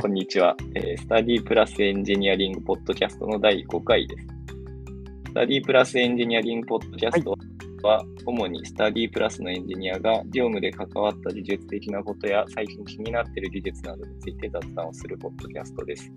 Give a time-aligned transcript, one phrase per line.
[0.00, 4.26] こんにちは、えスタディプラスエンジニアリングポッドキャストの第5回です。
[5.26, 7.36] スタディプラスエンジニアリングポッドキャスト
[7.82, 16.10] は、主にスタディプラスのエンジニアが業務で関わった技術的なことや最近気になっている技術などについて雑談をするポッドキャストです。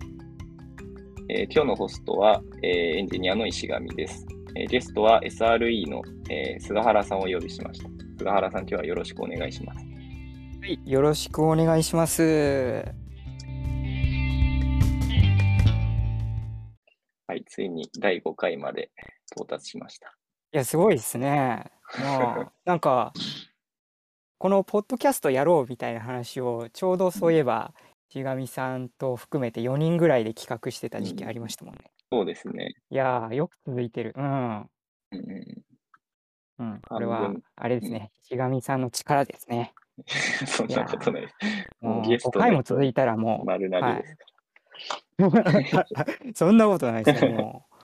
[1.27, 4.25] えー今日のホストは、えーエンジニアの石上です。
[4.55, 7.89] えーゲストは SRE の、えー菅原さんをお呼びしました。
[8.17, 9.85] 菅原さん、今日はよろしくお願いします。
[10.61, 13.04] はい、よろしくお願いします。
[17.55, 18.91] ついに第5回まで
[19.31, 20.13] 到達しました。
[20.51, 21.71] いや、すごいですね。
[22.01, 23.13] もう、なんか、
[24.37, 27.73] このポッドキャストやろうみたいな話を、ちょうどそういえば、
[28.09, 31.91] しがみさんと含めて4人ぐらいで企画してた時期ありましたもんね。
[32.11, 32.75] そうですね。
[32.89, 34.13] いやー、よく続いてる。
[34.17, 34.59] うん。
[34.59, 34.69] うん
[35.11, 35.65] うん
[36.57, 38.11] うん、これはあれですね。
[38.23, 39.73] しがみさんの力ですね。
[40.47, 41.27] そんなことない。
[41.81, 44.17] もう5ゲストの回も続いたらもう、丸投げです。
[46.35, 47.75] そんなことないですよ、もう。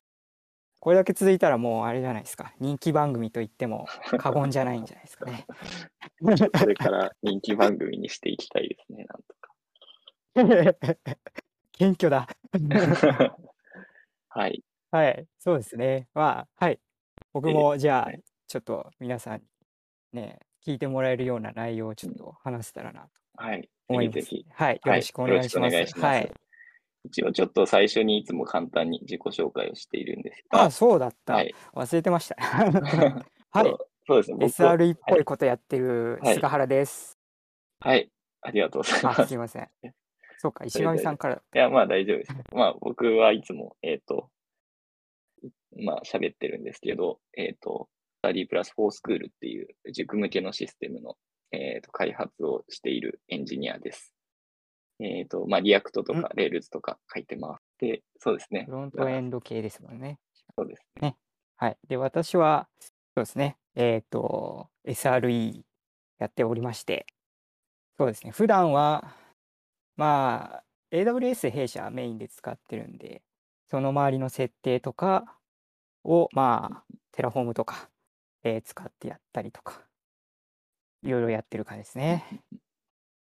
[0.80, 2.54] これだけ続いたらもうあれじゃないですか。
[2.60, 3.86] 人気番組と言っても
[4.18, 5.46] 過言じゃないんじゃないですかね。
[6.60, 9.36] これから人気番組にしていきたいですね、なんと
[11.74, 12.28] 謙虚だ。
[12.28, 12.36] か。
[14.30, 14.64] はい。
[14.92, 16.08] はい、そうですね。
[16.14, 16.80] まあ、はい。
[17.34, 19.46] 僕もじゃあはい、ちょっと皆さんに
[20.14, 23.70] ね、聞いてもらえるような内容をちょっと話せたらなとはい。
[23.88, 24.16] 思います。
[24.16, 24.46] ぜひぜひ。
[24.52, 25.76] はい、よはいろしくお願いします。
[25.76, 26.32] よろしくお願いしますはい。
[27.06, 31.34] 一応ちょっと最初にいつも簡単に自己紹介をしているんですが、あ、そうだった。
[31.34, 31.54] はい。
[31.74, 32.36] 忘れてました。
[33.52, 33.76] はい
[34.08, 34.22] そう。
[34.22, 34.46] ですね。
[34.46, 37.18] SRE っぽいことやってるはい菅原です。
[37.80, 38.10] はい。
[38.42, 39.28] ありがとうございまあ、す。
[39.28, 39.70] すいません。
[40.38, 41.36] そうか、石上さんから。
[41.36, 42.34] いや、まあ大丈夫です。
[42.54, 44.30] まあ僕はいつも、えっ、と、
[45.78, 51.16] まあ喋ってるんですけど、えっ、と、 Studyplus for School っていう塾向けのシステムの、
[51.52, 54.14] えーと開発をしているエンジニアです。
[55.02, 57.64] えっ、と、まあ React とか Rails とか書いてます。
[57.80, 58.72] で、そうですねフ。
[58.72, 60.20] ロントエンド系ですもんね。
[60.56, 60.84] そうです。
[61.62, 61.78] はい。
[61.88, 62.88] で、私は、そ
[63.18, 63.58] うですね。
[63.76, 65.62] えっ、と、SRE
[66.18, 67.06] やっておりまして、
[68.00, 68.32] そうですね。
[68.32, 69.16] 普段は、
[69.96, 73.22] まあ、AWS 弊社メインで使ってるんで、
[73.70, 75.38] その周りの設定とか
[76.04, 77.90] を、まあ、 Terraform とか、
[78.44, 79.86] えー使ってやったりとか、
[81.04, 82.42] いろいろやってる感じですね。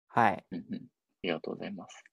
[0.07, 0.43] はい。
[1.23, 2.03] りがとうございます。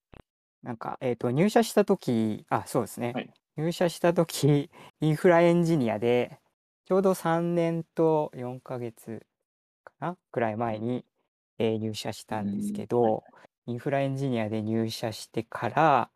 [0.62, 3.12] なんか、えっ、と、入社したとき、あ、そうですね。
[3.14, 6.40] はい入社したとき、 インフラエンジニアで、
[6.86, 9.26] ちょうど3年と4ヶ月
[9.84, 11.04] かなくらい前に、
[11.58, 13.22] えー入社したんですけど、
[13.66, 16.10] インフラエンジニアで入社してから、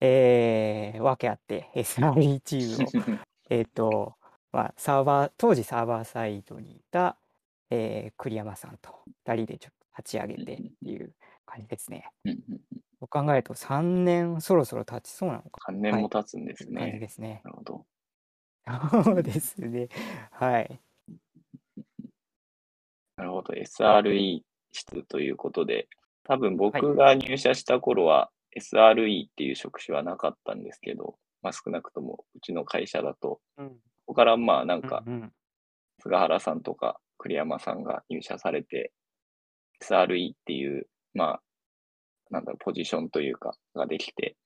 [0.00, 3.18] えー、訳あって SRE チームを、
[3.50, 4.16] えっと、
[4.52, 7.18] まあ、サーバー、当時サーバーサイドにいた、
[7.70, 11.14] えー栗山さんと2人でちょっと立ち上げてっていう
[11.48, 12.10] 感じですね。
[12.24, 12.60] うんうんうん
[13.00, 16.98] そう考えると3年そろそろ経ちそうなのか3年も経つんでという感じすね。
[16.98, 17.42] ですね。
[17.44, 17.86] なるほど。
[19.04, 19.88] そうですね。
[20.32, 20.80] はい。
[23.16, 23.54] なるほど。
[23.54, 24.42] SRE
[24.72, 25.88] 室ということで、
[26.24, 33.68] 多分僕が入社した頃は SRE っていう職種はなかったんですけど、まあ、少なくともうちの会社だと、うん。
[33.68, 33.74] こ
[34.06, 35.32] こからまあなんかうんうん
[36.00, 38.92] 菅原さんとか栗山さんが入社されて、
[39.82, 40.86] SRE っていう、
[41.18, 41.42] まあ、
[42.30, 44.36] なんだろう、ポジションというか、ができて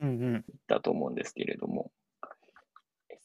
[0.00, 0.34] うんうん。
[0.36, 1.90] いったと思うんですけれども、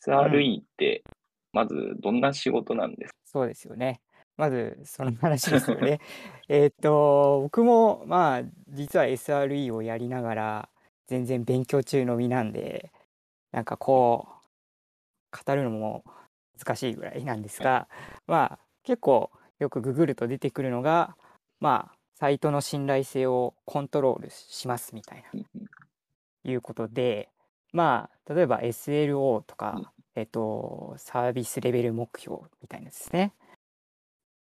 [0.08, 1.04] SRE って、
[1.52, 4.00] まずどんな仕事なんですか、そうですよね。
[4.38, 6.00] まず、その話ですよね。
[6.48, 10.70] えっと、僕も、まあ、実は SRE をやりながら、
[11.08, 12.94] 全然勉強中の身なんで、
[13.52, 16.06] なんかこう、語るのも
[16.58, 17.90] 難しいぐらいなんですが、
[18.26, 21.16] まあ、結構よくググると出てくるのが、
[21.64, 25.42] まあ、サイトの信頼性をコントロールしますみたいな。
[26.44, 27.30] いうことで、
[27.72, 33.34] まあ、例えば SLO とうんか、えっと、サービスレベル目標みたいなですね。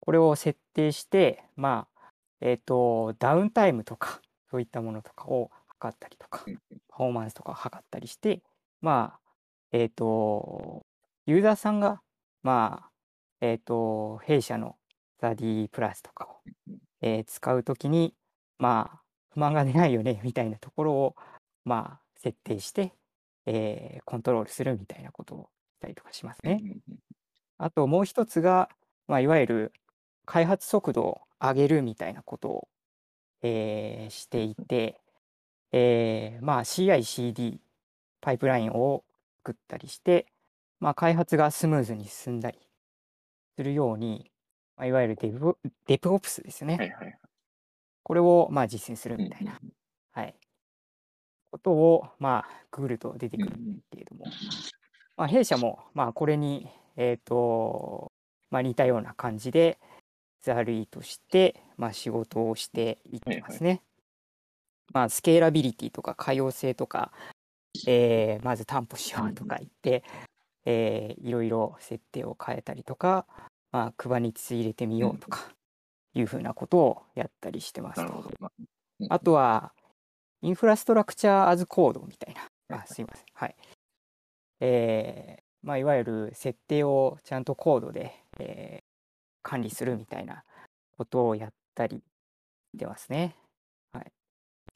[0.01, 4.21] これを設定して、まあ、えっと、ダウンタイムとか、
[4.51, 6.57] そういったものとかを測ったりとかうん、
[6.89, 8.43] パフォーマンスとかを測ったりして、
[8.81, 9.21] まあ、
[9.71, 10.85] えっと、
[11.27, 12.03] ユーザーさんが、
[12.43, 12.91] まあ、
[13.41, 14.75] えっと、弊社の
[15.23, 16.41] ZD プラスとかを、
[17.05, 18.15] えー使うときに、
[18.59, 21.17] まあ、不満が出ないよね、みたいなところを、
[21.65, 22.95] まあ、設定して、
[23.47, 26.63] えーコントロールするみたいなことをしたりとかしますね。
[27.59, 28.69] あともう一つが、
[29.09, 29.73] まあ、いわゆる
[30.27, 32.69] 開発速度を上げるみたいなことを、
[33.43, 35.01] えーしていて、
[35.73, 37.61] えーまあ、CI/CD
[38.23, 39.05] パイプラインを
[39.39, 40.27] 作ったりして、
[40.81, 42.59] まあ、開発がスムーズに進んだり
[43.57, 44.31] するように、
[44.77, 45.57] まあ、いわゆるデブ
[45.87, 46.77] デプオプスですね。
[46.77, 47.19] はいはい。
[48.03, 49.59] これをまあ実践するうんみたいな、
[50.13, 50.35] はい、
[51.51, 54.27] ことをまあくぐると出てくるんですけれども、
[55.17, 58.13] まあ、弊社もまあこれに、えーと
[58.51, 59.79] まあ、似たような感じで
[60.45, 63.83] SRE としてまあ仕事をしていってますね。
[64.93, 67.11] まあ、スケーラビリティとか可用性とか、
[67.87, 70.05] えーまず担保しようとか言って、
[70.67, 73.27] えーいろいろ設定を変えたりとか、
[73.75, 75.49] まあ、Kubernetes 入れてみようとか
[76.15, 78.03] いうふうなことをやったりしてますと。
[78.03, 78.31] なるほど。
[78.39, 78.51] ま
[79.09, 79.73] あとは、
[80.43, 82.35] インフラストラクチャーアズコードみたい
[82.69, 82.79] な。
[82.79, 83.25] あ、すいません。
[83.35, 83.57] はい。
[84.61, 88.85] えーまあ、いわゆる設定をちゃんとコードで、えー
[89.47, 90.43] 管理するみたいな
[90.97, 92.03] ことをやったり
[92.75, 93.37] してますね。
[93.93, 94.13] はい。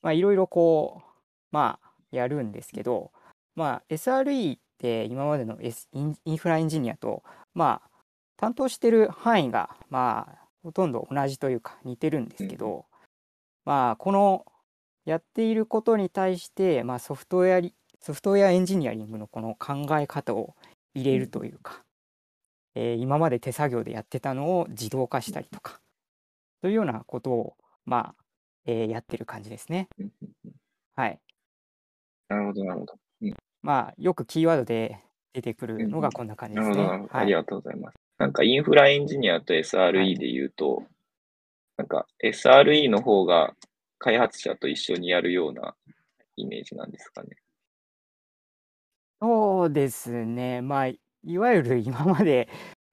[0.03, 1.09] まあ、いろいろこう、
[1.51, 3.11] まあ、やるんですけど、
[3.57, 7.23] まあ、SRE って今までの、インフラエンジニアと、
[7.55, 7.91] まあ、
[8.39, 12.87] 担当してる範囲が、まあ、ほとんど同じというか似てるんですけど、
[13.65, 14.47] まあ、この
[15.05, 20.55] やっていることに対して、まあ、ソフトウェアリソフトウェアエンジニアリングのこの考え方を
[20.95, 21.83] 入れるというか、
[22.75, 25.81] えー今まで手作業でやってたのを自動化したりとか
[26.63, 28.23] そういうようなことを、まあ
[28.67, 29.89] えーやってる感じですね。
[29.99, 30.53] うんうんうん
[30.95, 31.21] はい。
[32.29, 32.95] なるほど、なるほど。
[33.63, 35.01] まあよくキーワードで
[35.33, 36.77] 出てくるのがこんな感じですね。
[36.77, 37.09] はい。
[37.11, 37.97] ありがとうございます。
[38.19, 40.83] なんかインフラエンジニアと SRE で言うと、
[41.77, 43.55] なんか SRE の方が
[43.99, 45.75] 開発者と一緒にやるような
[46.37, 47.37] イメージなんですかね。
[49.21, 50.61] そうですね。
[50.63, 52.49] まあいわゆる今まで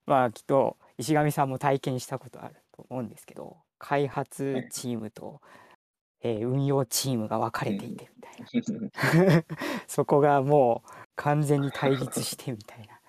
[0.05, 5.41] まあきっと石上さんも体験したことあると思うんですけど開発チームと、
[6.21, 9.43] えー運用チームが分かれていてみたいな。
[9.87, 12.99] そこがもう完全に対立してみたいな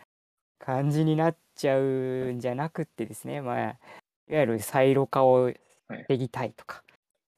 [0.59, 5.53] 感じになっちゃうんじゃなくってですね、まあ、いわゆるサイロ化を
[5.89, 6.83] 防ぎたいとか、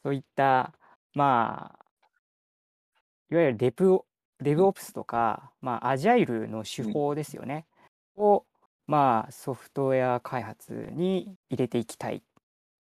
[0.04, 0.72] そういった
[1.14, 1.84] まあ
[3.30, 4.04] いわゆるデプオ
[4.40, 7.66] デブオプスとか、まあ、アジャイルの手法ですよね、
[8.16, 8.44] を
[8.86, 12.20] まあソフトウェア開発に入れていきたいっ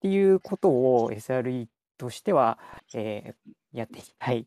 [0.00, 2.58] ていうことを SRE としては、
[2.94, 4.46] えーやっていきたい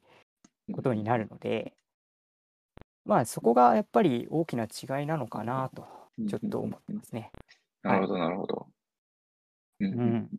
[0.74, 1.74] ことになるので、
[3.06, 5.86] まあそこがやっぱり大きな違いなのかなと
[6.28, 7.32] ちょっと思ってますね。
[7.84, 8.68] なるほど、なるほど。
[9.80, 10.30] ううんん。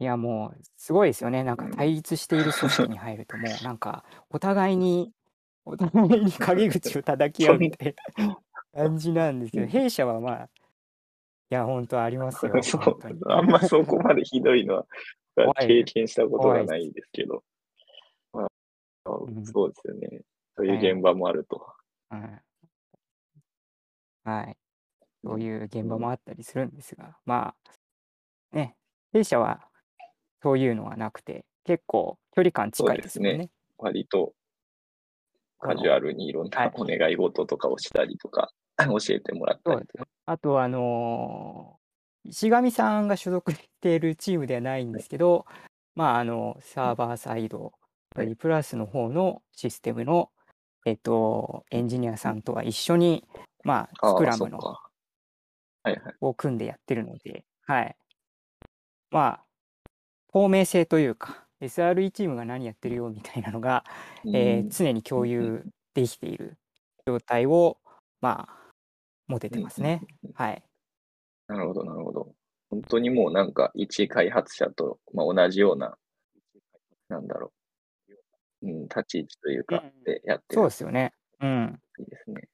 [0.00, 1.42] いやもうすごいですよね。
[1.42, 5.12] なんか対立している組織に入るともう なんかお互いに
[5.64, 8.38] お互いに陰口を叩き合うみたいな
[8.72, 10.50] 感じなんですけど、うん弊社はまあ
[11.50, 12.52] いや本当ありますよ。
[12.62, 17.42] そう、あんまそこまでひどいのは経験したことがないんですけど、
[18.32, 20.22] まあんそうですよね。
[20.56, 21.66] そういう現場もあると。
[22.10, 22.47] はい。
[24.28, 24.56] はい。
[25.24, 27.54] そういう現場もあったりするんですが、ま
[28.52, 28.76] あ、ね、
[29.12, 29.60] 弊社は
[30.42, 33.30] そういうのはなくて、結構距離感近いですよね。
[33.30, 34.32] そうです割と
[35.60, 36.72] カジュアルにいろんはない。
[36.74, 40.08] お願い事とかをしたりとか、教えてもらったりとか。
[40.26, 41.78] あと、あのー
[42.24, 45.46] 石上さんが所属しているチームではないんですけど、
[45.94, 47.72] まあ、あの、サーバーサイド、
[48.14, 48.36] はい。
[48.36, 50.30] プラスの方のシステムの、
[50.84, 53.24] えっと、エンジニアさんとは一緒に、
[53.64, 54.90] まあ、スクラムのそっか
[55.84, 56.14] はいはい。
[56.20, 57.96] を組んでやってるので、はい。
[59.10, 59.44] まあ、
[60.32, 63.84] 透明性というか、SRE チームが何やってるよみたいなのが、
[64.26, 66.58] えーうん常に共有できている
[67.06, 67.78] 状態を、
[68.20, 68.70] まあ、
[69.26, 70.02] 持ててますね。
[70.34, 70.62] はい。
[71.48, 72.34] なるほど、なるほど。
[72.70, 75.96] 本当にもうなんか一開発者と、まあ、同じような、
[77.08, 77.52] なんだろ
[78.62, 81.12] う、うん、立ち位置というかうんでやってそうるですよね。
[81.40, 81.80] うん。
[81.98, 82.48] いいですね。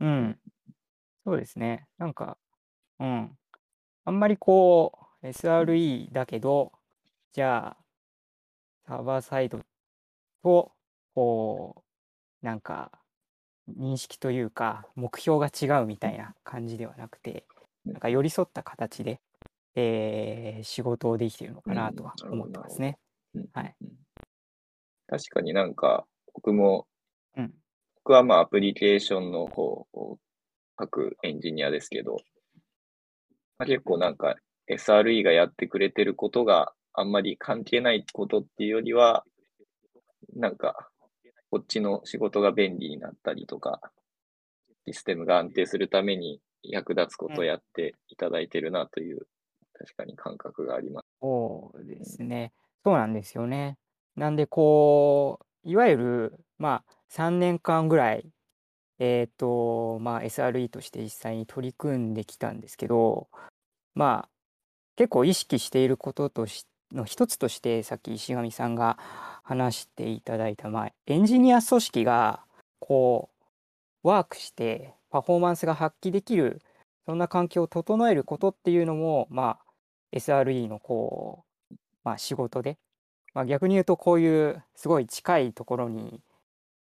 [0.00, 0.40] うん。
[1.26, 1.88] そうですね。
[1.98, 2.38] なんか、
[3.00, 3.38] うん。
[4.06, 6.72] あんまりこう、SRE だけど、
[7.32, 7.84] じゃあ、
[8.86, 9.60] サーバーサイド
[10.42, 10.72] と、
[11.14, 11.84] こ
[12.42, 12.92] う、なんか、
[13.68, 17.46] 認識というか、目標が違うみたいな感じではなくて、
[17.86, 19.20] なんか寄り添った形で、
[19.76, 22.98] えー仕事をできているのかなとはうん思ってますね。
[23.34, 23.76] うんはい。
[23.82, 23.90] うん
[25.06, 26.99] 確かになんか、僕も、うん。
[28.04, 30.18] 僕はまあアプリケーションの方を
[30.80, 32.16] 書くエンジニアですけど、
[33.58, 34.36] まあ、結構なんか
[34.70, 39.24] SRE がやってくれてることがあんまり関係ないことっていうよりは、
[40.34, 40.88] なんか
[41.50, 43.80] こっちの仕事が便利になったりとか、
[44.86, 49.26] システムが安定するために役立つことをやっていただいてるなという、
[49.74, 51.06] 確かに感覚があります。
[51.20, 52.52] そうですね。
[52.84, 53.76] そうなんですよね。
[54.16, 58.30] なんで、こう、いわゆる、まあ、3年間ぐらい、
[58.98, 63.28] えっと、まあ、SRE として実際に取り組んできたんですけど、
[63.94, 64.30] まあ、
[64.96, 68.98] 結構意識していることとしの一つとしてさっき石上さんが
[69.42, 72.40] 話していただいた、まあ、エンジニア組織が
[72.80, 73.30] こ
[74.04, 76.62] うワークしてパフォーマンスが発揮できる
[77.06, 79.58] そんな環境を整えることっていうのも、ま
[80.12, 81.74] あ、SRE のこう、
[82.04, 82.78] まあ、仕事で、
[83.34, 86.20] まあ、逆に言うとこういうすごい近いところに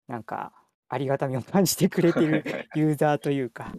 [0.08, 0.52] なんか
[0.88, 3.72] ありがたみを感じてくれてるユーザーというか、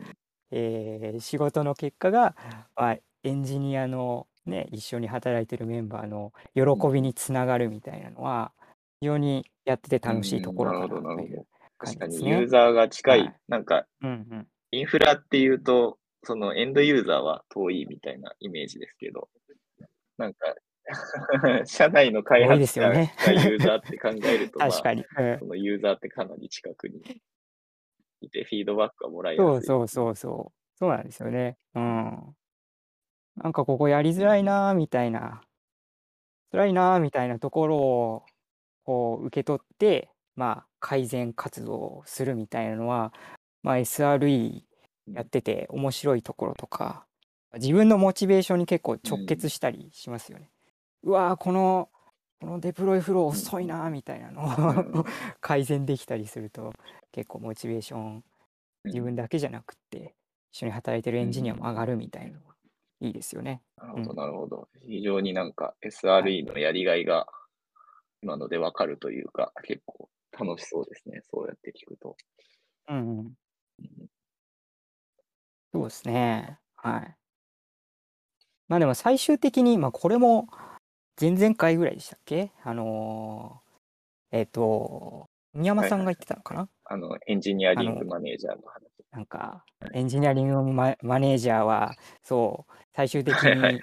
[0.51, 2.35] えー仕事の結果が、
[2.75, 8.53] まあ、エンジニアの、ね、一緒に働いてるメンバーの喜びにつながるみたいなのは
[9.01, 11.45] 非常にやってて楽しいところかなうんなるほど、なといほど。
[11.77, 12.31] 確か感じですね。
[12.31, 19.29] にユーザーが近い、はいなんかうんうんインフラっていうと、そのエンドユーザーは遠いみたいなイメージですけど、
[20.17, 20.53] なんか、
[21.65, 25.05] 社内の開発者ですよねがユーザーって考えると、 まあ確かに。
[25.17, 26.99] うんそのユーザーってかなり近くに
[28.21, 29.45] いて、フィードバックがもらいやすい。
[29.45, 30.77] そうそうそうそう。
[30.77, 31.57] そうなんですよね。
[31.75, 32.35] うん。
[33.35, 35.41] なんかここやりづらいなーみたいな、
[36.51, 38.25] 辛いなーみたいなところを
[38.83, 43.13] こう受け取って、まあ改善活動をするみたいなのは、
[43.63, 44.63] まあ SRE
[45.13, 47.05] やってて面白いところとか、
[47.55, 50.49] 自分のモチベーションに結構直結したりしますよね。
[51.03, 51.89] うわーこの、
[52.39, 54.43] このデプロイフロー遅いなーみたいなの
[55.01, 55.05] を
[55.41, 56.73] 改善できたりすると
[57.11, 58.23] 結構モチベーション
[58.85, 60.15] 自分だけじゃなくって
[60.51, 62.55] 一緒に働いてるエンジニアも上がるみたいなのが
[63.01, 63.61] いいですよね。
[63.77, 64.69] なるほど、なるほど。
[64.81, 67.27] 非常になんか SRE のやりがいが
[68.21, 71.21] 今のでわかるというか、結構楽しそうですね。
[71.31, 72.17] そうやって聞くと。
[72.87, 73.33] うんうん。
[75.73, 76.59] そうですね。
[76.75, 77.15] はい。
[78.67, 80.47] まあでも最終的に、まあこれも
[81.19, 82.51] 前々回ぐらいでしたっけ？
[82.63, 83.69] あのー
[84.31, 88.83] えっ、と、宮山さんが言ってたのかな、あの、エンジニアリングマネージャーの話。
[89.11, 93.81] なんか、エンジニアリングママネージャーは、そう、最終的にはい。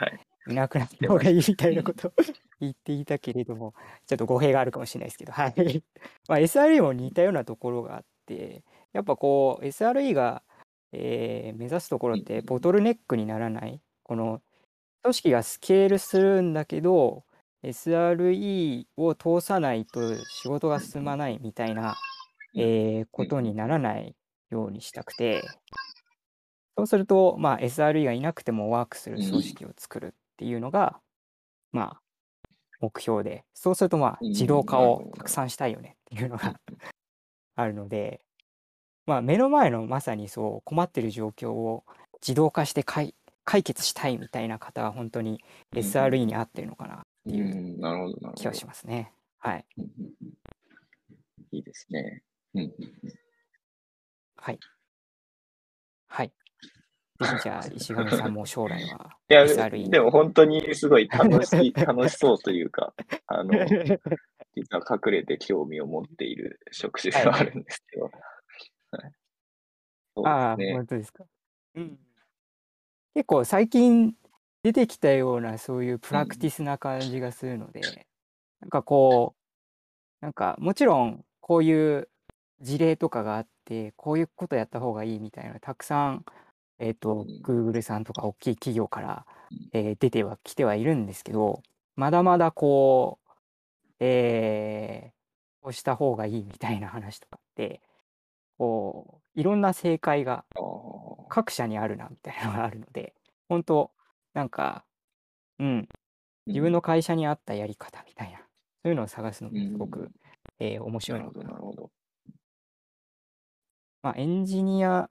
[0.48, 2.12] いなくなった方がいいみたいなことを
[2.60, 3.74] 言っていたけれども、
[4.06, 5.52] ちょっと語弊があるかもしれないですけど、はい。
[6.28, 8.62] まあ、SRE も似たようなところがあって、
[8.92, 10.44] やっぱこう、SRE が、
[10.92, 14.40] えー目指すところって、ボトルネックにならない、この、
[15.02, 17.24] 組織がスケールするんだけど、
[17.66, 21.96] SRE を通さないと仕事が進まないみたいな、
[22.54, 24.14] えーことにならない
[24.50, 25.42] ようにしたくて、
[26.76, 31.00] そうすると、まあ、SRE がいなくてもワークする組織を作るっていうのが、
[31.72, 32.00] まあ、
[32.80, 34.28] 目標で、そうすると、まあ、うん。
[34.28, 36.60] 自動化をたくさんしたいよねっていうのが
[37.56, 38.20] あるので、
[39.06, 41.84] まあ、目の前のまさにそう困ってる状況を
[42.20, 45.40] 自動化して解解決したいみたいな方は本当に
[45.72, 48.64] SRE に合ってるのかないうんなるほど、気がし。
[48.66, 49.12] ますね。
[49.38, 49.66] はい。
[51.52, 52.22] いいですね。
[54.36, 54.58] はい。
[56.08, 56.32] はい。
[57.42, 62.94] じゃあ、石上さんも将来は いや、でも本当にすごい楽しい、 楽しそうというか、
[63.26, 63.52] あの、
[64.54, 68.04] 実は隠れて興味を持っている職種ではあるんですけど。
[68.04, 69.12] はい
[70.16, 70.74] そうああ、ですね。
[70.74, 71.24] 本当ですか。
[71.74, 71.98] うん。
[73.14, 74.14] 結構最近
[74.66, 77.82] 出てきたようなそういうプラクティスな感じがするので、
[78.60, 82.08] なんかこう、なんかもちろんこういう
[82.60, 86.24] 事例とかがあって、こういうことやった方がいいみたいなのたくさん、
[86.80, 87.70] えっ、と、うん。
[87.70, 91.62] Google さんとか大きい企業からうん、えー出てはきてはいるんですけど、
[91.94, 93.30] まだまだこう、
[94.00, 95.16] えー
[95.62, 97.80] こうした方がいいみたいな話とかって、
[98.58, 100.44] こう、いろんな正解が
[101.28, 103.14] 各社にあるなみたいなのがあるので、
[103.48, 103.92] 本当
[104.36, 104.84] なんか、
[105.58, 105.88] うん、
[106.46, 108.44] 自分の会社に合ったやり方みたいな、そ
[108.84, 109.90] ういうのを探すのもすごん
[110.58, 111.54] えー面白ないるほど、のかな。
[111.54, 111.90] なるほど。
[114.02, 115.08] まあ、エンジニア、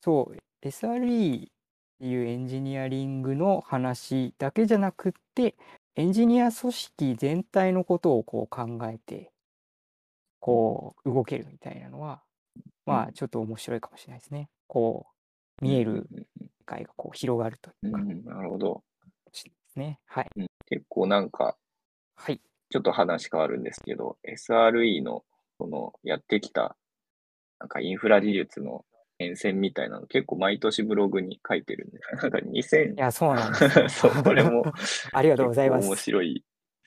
[0.00, 1.50] そう、SRE っ
[1.98, 5.56] ていうエンジニアリングの話だけじゃなくって、
[5.96, 9.32] エンジニア組織全体のことをこう考えて、
[10.38, 12.22] こう動けるみたいなのは、
[12.86, 14.48] まあちょっと面白いかもしれないですね。
[14.68, 15.19] こう、
[15.60, 16.26] 見えるうん
[16.60, 18.82] 世界がこう広がるというか、うんうん、なるほど。
[19.32, 19.98] ですね。
[20.06, 20.28] はい。
[20.66, 21.56] 結構なんか、
[22.14, 22.40] はい。
[22.70, 25.24] ちょっと話変わるんですけど、SRE の、
[25.58, 26.76] その、やってきた、
[27.58, 28.84] なんかインフラ技術の
[29.18, 32.16] 変遷みたいなの、結構毎年ブログに書いてるんです。
[32.22, 34.62] なんか2000い、や、そうなんですよ そう、これも
[35.12, 36.02] ありがとうございま結構面す。
[36.04, 36.42] 白いで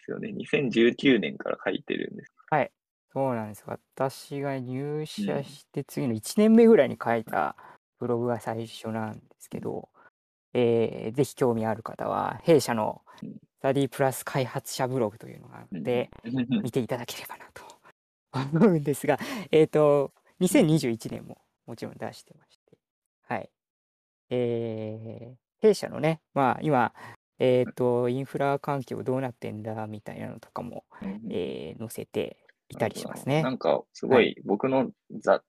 [0.06, 0.30] すよね。
[0.30, 2.34] 2019年から書いてるんです。
[2.50, 2.72] はい。
[3.12, 3.64] そうなんです。
[3.68, 7.56] 私が入社して次の1年目ぐらいに書いた
[8.04, 9.90] ブログが最初なんですけど、
[10.54, 16.10] えーぜひ興味ある方は、弊社のうんスタディプラス開発者ブログというのがあるので、
[16.62, 17.64] 見ていただければなと
[18.60, 19.18] 思うんですが、
[19.52, 22.78] えっ、と、2021年ももちろん出してまして、
[23.22, 23.50] はい。
[24.30, 26.94] えー弊社のね、まあ今、
[27.40, 30.84] えっ、と、インフラ環境どうなってんだみたいなのとかも、
[31.30, 32.36] えー載せて
[32.68, 33.44] いたりしますね。
[33.44, 34.92] なんか、すごい僕の
[35.22, 35.42] 雑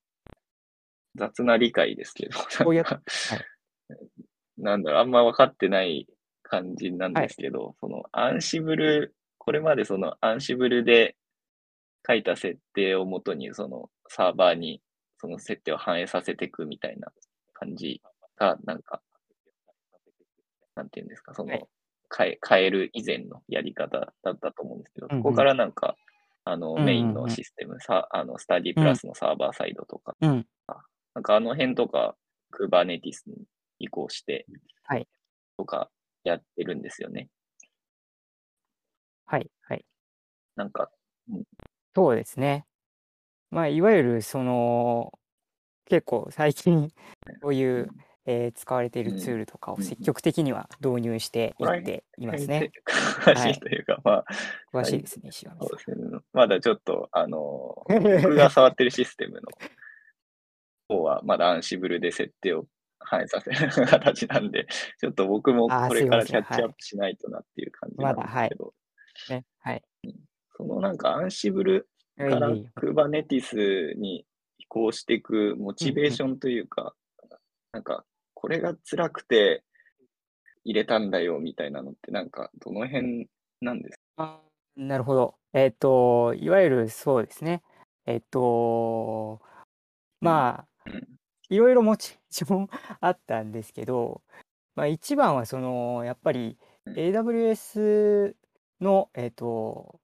[1.14, 3.04] 雑な理解ですけど、こうやっなんか
[4.56, 6.06] なんだろう、あんま分かってない
[6.42, 11.16] 感じなんですけど、そのアンシブル、これまでそのアンシブルで
[12.06, 14.80] 書いた設定をもとに、そのサーバーに
[15.18, 17.08] その設定を反映させていくみたいな
[17.52, 18.00] 感じ
[18.36, 19.02] が、なんか、
[20.76, 21.60] なんていうんですか、そはい。
[21.60, 21.68] の、
[22.16, 25.96] 変え、変える以前のやり方だったと思うんですけど、そこからなんか、
[26.44, 30.46] あの、メインのシステム、さ、あの、スタディプラスのサーバーサイドとか、うん。
[31.14, 32.16] なんかあの辺とか、
[32.52, 33.44] Kubernetes に
[33.78, 34.46] 移行して、
[34.84, 35.06] はい。
[35.56, 35.90] とか
[36.24, 37.28] やってるんですよね。
[39.26, 39.50] はい。
[39.62, 39.84] はい。
[40.56, 40.90] なんか、
[41.94, 42.66] そうですね。
[43.50, 45.12] まあ、いわゆる、その、
[45.86, 46.92] 結構最近、
[47.40, 47.90] こういう、
[48.26, 52.70] えー使われているツールとかを積極的には導入していっていますね。
[52.86, 54.24] 詳しいというか、まあ、
[54.72, 56.24] 詳しいですね、石上さん。
[56.32, 57.84] まだちょっと、あの、
[58.22, 59.48] 僕が触ってるシステムの
[60.88, 62.66] 方は、まだアンシブルで設定を
[63.00, 64.66] 反映させる形なんで、
[64.98, 68.74] ちょっと僕もこれからキャッチアップしないとなっていう感じなんですけど、
[69.30, 69.44] ね。
[69.58, 69.82] はい。
[70.56, 74.26] そのなんかアンシブルからいいいい Kubernetes に
[74.58, 76.94] 移行していくモチベーションというか、
[77.72, 79.64] なんか、これが辛くて
[80.64, 83.28] 入れたんだよみたいなのって、なんか、どの辺
[83.60, 85.36] なんですあーなるほど。
[85.52, 87.62] えっ、と、いわゆるそうですね。
[88.06, 89.40] えっ、と、
[90.20, 90.73] まあ、うん
[91.48, 92.68] いろいろモチベーション
[93.00, 94.22] あったんですけど、
[94.74, 96.94] まあ、一番はその、やっぱりうん。
[96.94, 98.34] AWS
[98.80, 100.00] の、えっ、と、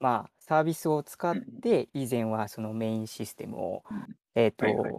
[0.00, 4.16] まあ、サービスを使っうんて、以前はそのメインシステムを、うん。
[4.34, 4.92] えっ、と、はいはい。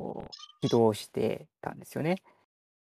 [0.62, 2.22] 起動してたんですよね。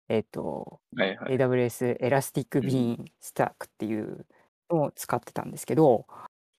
[0.09, 1.35] えっ、と、はいはい。
[1.37, 4.25] AWS エラスティックビーンスタックっていう
[4.69, 6.05] のを使ってたんですけど、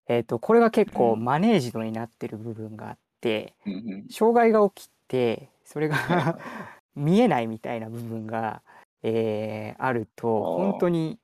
[0.07, 1.25] えっとこれが結構うん。
[1.25, 4.07] マネージドになってる部分があってうんうん。
[4.11, 6.39] 障害が起きてそれが
[6.97, 8.63] 見えないみたいな部分が、
[9.03, 11.19] えーあると本当に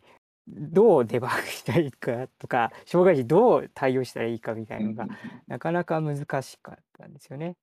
[0.47, 5.07] どうデバッグしたらいいかとか障害時どう対応したらいいかみたいなのが
[5.49, 7.57] なかなか難しかったんですよね。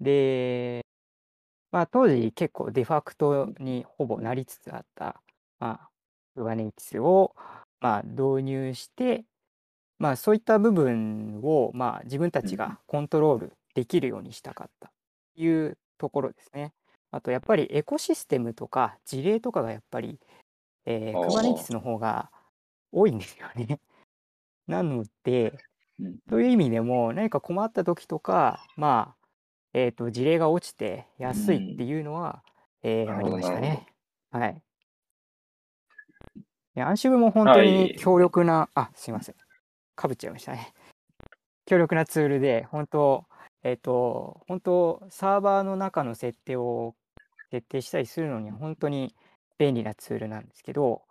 [0.00, 0.84] で、
[1.70, 5.22] まあ、当時結構デファクトにほぼなりつつあった、
[5.60, 5.88] まあ、
[6.36, 7.34] Kubernetes を、
[7.80, 9.24] まあ、導入して、
[9.98, 14.90] まあ、そういった部分を、まあ、自分たちうんがコントロールできるようにしたかった。
[15.36, 16.72] というところですね。
[17.10, 20.18] あとやっぱりエコシステムとか事例とかがやっぱり、
[20.86, 22.30] えー、あー Kubernetes の方が
[22.92, 23.80] 多いんですよね。
[24.66, 25.52] なので、
[25.98, 29.28] うんそういう意味でも何か困った時とかまあ
[29.72, 32.44] えっ、と事例が落ちて安いっていうのは、
[32.82, 33.86] えーなるほどありましたなるほね。
[34.30, 34.62] はい。
[36.74, 39.34] でアンシブも本当はいに強力な、あすいません
[39.96, 40.72] かぶっちゃいましたね。
[41.66, 43.26] 強力なツールで本当
[43.62, 46.94] えっ、と本当サーバーの中の設定を
[47.50, 49.14] 設定したりするのには本当に
[49.58, 51.02] 便利なツールなんですけど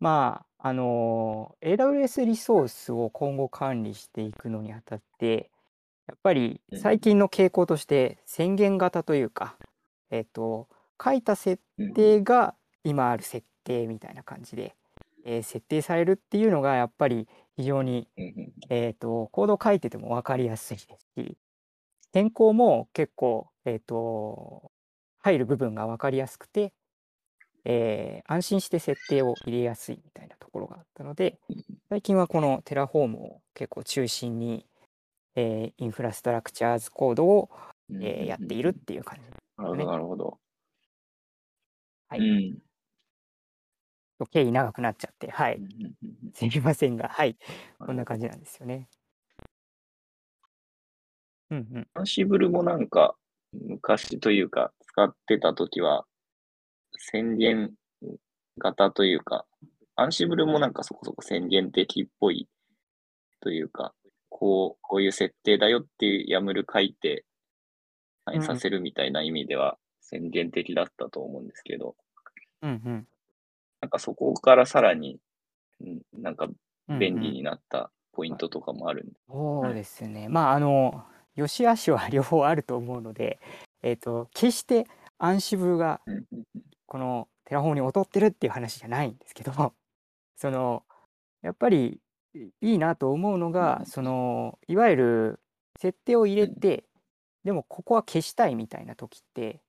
[0.00, 5.50] まああの AWS リソースを今後管理していくのにあたって
[6.06, 6.78] やっぱりうん。
[6.80, 9.56] 最近の傾向として宣言型というか、
[10.10, 10.68] えっ、と
[11.02, 14.76] 書いた設うん定が今ある設定みたいな感じで、
[15.24, 18.08] えー設定されるっていうのがやっぱり非常に
[18.68, 21.36] えー、とコード書いてても分かりやすいですし
[22.12, 24.70] 変更も結構、えー、と
[25.18, 26.72] 入る部分が分かりやすくて、
[27.64, 31.38] えー安心して設定を入れやすいみたいなところがあったので
[31.90, 34.66] 最近はこの Terraform を結構中心に、
[35.36, 37.50] えー Infrastructure as Code を、
[37.90, 40.38] うんえーやっているっていう感じなるほど、なるほど。
[42.08, 42.20] はい。
[42.20, 42.58] うん。
[44.30, 45.60] 経緯長くなっちゃってはい。
[46.34, 47.36] すみませんがはい。
[47.78, 48.88] こんな感じなんですよね。
[51.52, 53.14] うんうんアンシブルもなんか、
[53.52, 56.06] 昔というか、使ってたときは、
[56.96, 57.72] 宣言
[58.58, 59.44] 型というか、
[59.96, 62.48] アンシブルもなんかそこそこ宣言的っぽい
[63.40, 63.92] というか、
[64.30, 67.24] こう、こういう設定だよっていう YAML 書いて、
[68.24, 71.96] 反映させるみたいな意味では宣言的だったと思うんですけど、
[72.62, 73.06] うんうん
[73.80, 75.18] なんかそこからさらに、
[75.80, 76.52] うんなんかうん
[76.88, 79.14] うん便利になったポイントとかもあるんで。
[79.28, 80.28] そうですね。
[80.28, 83.40] まああの良し悪しは両方あると思うので、
[83.82, 84.86] えっ、と決して
[85.18, 86.00] Ansible が
[86.86, 89.72] この Terraform に劣ってるっていう話じゃないんですけど、
[90.36, 90.82] その
[91.42, 92.00] やっぱり
[92.60, 95.40] いいなと思うのが、そのいわゆる
[95.78, 96.84] 設定を入れて、
[97.44, 99.62] でもここは消したいみたいな時って、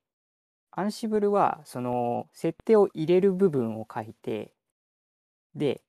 [0.72, 4.54] アンシブルはその設定を入れる部分を書いて、
[5.56, 5.82] で、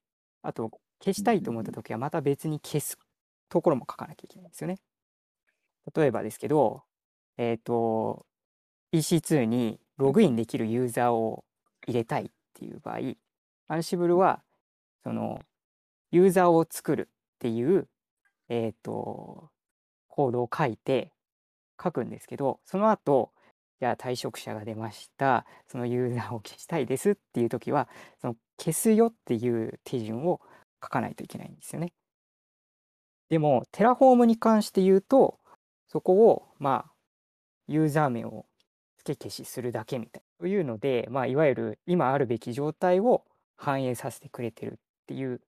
[0.43, 0.71] あと
[1.03, 2.99] 消したいと思った時はまた別に消す
[3.49, 4.79] ところも書かなきゃいけないんですよね。
[5.95, 6.83] 例えばですけど、
[7.37, 8.27] えっ、と、
[8.93, 11.45] EC2 にログインできるユーザーを
[11.87, 12.99] 入れたいっていう場合、
[13.69, 14.43] アンシブルは、
[15.03, 15.41] その、
[16.11, 17.89] ユーザーを作るっていう、
[18.49, 19.51] えっ、と、
[20.09, 21.13] コードを書いて、
[21.83, 23.33] 書くんですけど、その後、
[23.81, 27.89] じゃあ退職者が出ました、そのユーザーを消したいですっていう時は、
[28.21, 30.41] その消すよっていう手順を
[30.83, 31.93] 書かないといけないんですよね。
[33.29, 35.39] でも、 Terraform に関して言うと、
[35.95, 36.93] そこを、まあ、
[37.69, 38.47] ユーザー名を
[38.99, 40.41] 付け消しするだけみたいな。
[40.41, 43.25] というので、まあ、いわゆる今あるべき状態を
[43.57, 44.77] 反映させてくれてるっ
[45.07, 45.41] ていう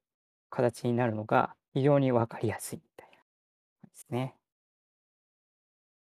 [0.50, 3.16] 形になるのが非常に分かりやすいみたいな
[3.90, 4.36] ですね。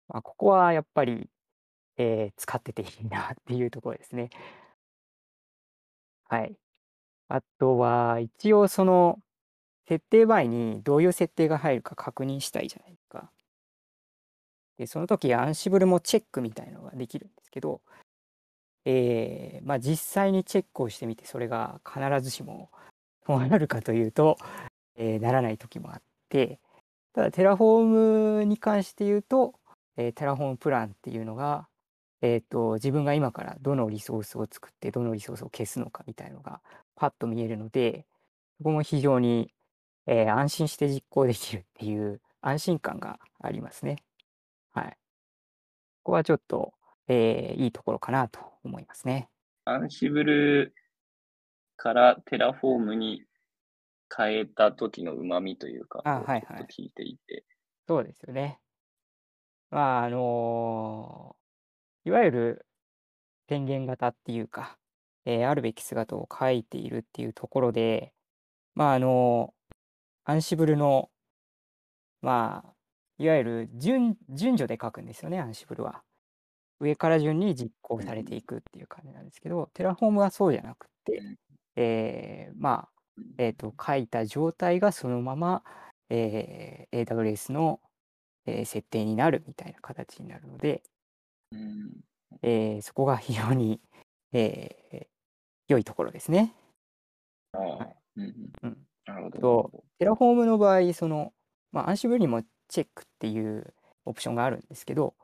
[0.09, 1.31] まあ、ここはやっぱり、
[1.99, 4.31] えー使ってていいなっていうところですね。
[6.29, 6.57] はい。
[7.29, 9.21] あとは、一応その、
[9.89, 13.33] 設定前にどういう設定が入るか確認したいじゃないですか。
[14.81, 17.83] で、その時、アンシブルもチェックみたいのができるんですけど、
[18.87, 22.71] えーまあ実際にチェックをしてみて、それが必ずしも
[23.27, 24.39] そうなるかというと、
[24.97, 26.61] えーならない時もあって、
[27.13, 29.55] ただ、 Terraform に関して言うと、
[29.99, 31.69] えー terraform plan っていうのが、
[32.23, 36.63] えっと、自分が今からどのリソースを作って、どのリソースを消すのかみたいのが、
[36.97, 38.07] パッと見えるので、
[38.59, 39.53] そこも非常に、
[40.07, 44.03] え安心して実行できるっていう安心感がありますね。
[46.01, 46.05] はい。
[46.05, 46.75] ここはちょっと、
[47.09, 49.29] えーいいところかなと思いますね。
[49.65, 50.75] Ansible
[51.77, 53.25] から Terraform に
[54.15, 57.45] 変えた時の旨味というか、をあはいはい聞いていて。
[57.87, 58.61] そうですよね。
[59.71, 61.37] まあ、あの
[62.05, 62.67] いわゆる
[63.47, 64.79] 宣言型っていうか、
[65.25, 68.13] えーあるべき姿を書いているっていうところで、
[68.75, 69.55] まあ、あの
[70.25, 71.11] Ansible の、
[72.23, 72.70] まあ、
[73.21, 76.03] いわゆる順順序で書くんですよね、 Ansible は。
[76.81, 81.37] 上から順に実行されていくっていう感じなんですけど、 Terraform はそうじゃなくて、うん
[81.77, 85.63] えーまあ、えっ、と、書いた状態がそのまま、
[86.09, 87.81] えー AWS の、
[88.47, 90.83] えー設定になるみたいな形になるので、
[91.53, 91.91] うん
[92.41, 93.83] えーそこが非常に、
[94.33, 95.07] えー
[95.69, 96.55] 良いところですね。
[97.53, 98.21] はい
[99.05, 99.39] なるほど。
[99.39, 101.35] と Terraform の場合、その、
[101.71, 103.75] まあ、 Ansible にもチェックっていう
[104.07, 105.15] オプションがあるんですけど、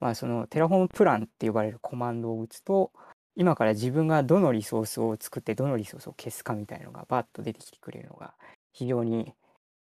[0.00, 2.90] まあ、その terraform plan って呼ばれるコマンドを打つと、
[3.36, 8.34] 今から自分がどのリソースを作って、どのリソースを消すかみたいなのがバッと出てきてくれるのが、
[8.72, 9.32] 非常に、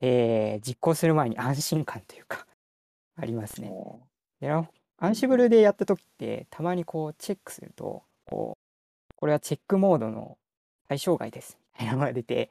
[0.02, 2.46] えー実行する前に安心感というか、
[3.18, 3.70] ありますね。
[3.70, 4.06] あ
[4.40, 4.70] テラ
[5.02, 8.58] Ansible でやった時って、たまにこうチェックすると、こ
[9.12, 10.38] う、これはチェックモードの
[10.88, 12.50] 対象外ですみたいなのが出て、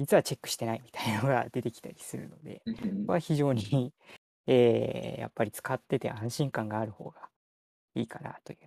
[0.00, 2.72] 実はチェックしてないみたいなのが出てきたりするので、こ
[3.08, 3.92] こは非常に、
[4.46, 7.28] えーやっぱり使ってて安心感がある方が
[7.94, 8.58] いいかなという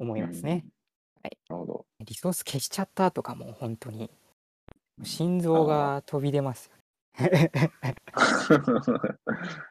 [0.00, 0.64] 思いますね。
[1.22, 1.86] はいなるほど。
[2.00, 4.10] リソース消しちゃったとかも本当に
[5.04, 6.68] 心臓が飛び出ます
[7.20, 7.52] よね。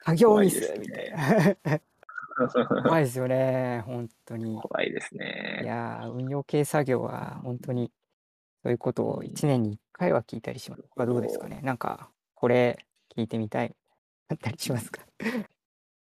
[0.05, 1.81] 作業ミスみたいな。
[2.83, 4.61] 怖いですよね、本当に。
[4.61, 5.63] 怖いですいね。
[5.65, 7.91] やー、運用系作業は本当に
[8.63, 10.83] そういうことを1年に1回は聞いたりします。
[10.95, 11.61] はどうですかね？
[11.63, 13.75] なんか、これ聞いてみたい、
[14.29, 15.01] あったりしますか？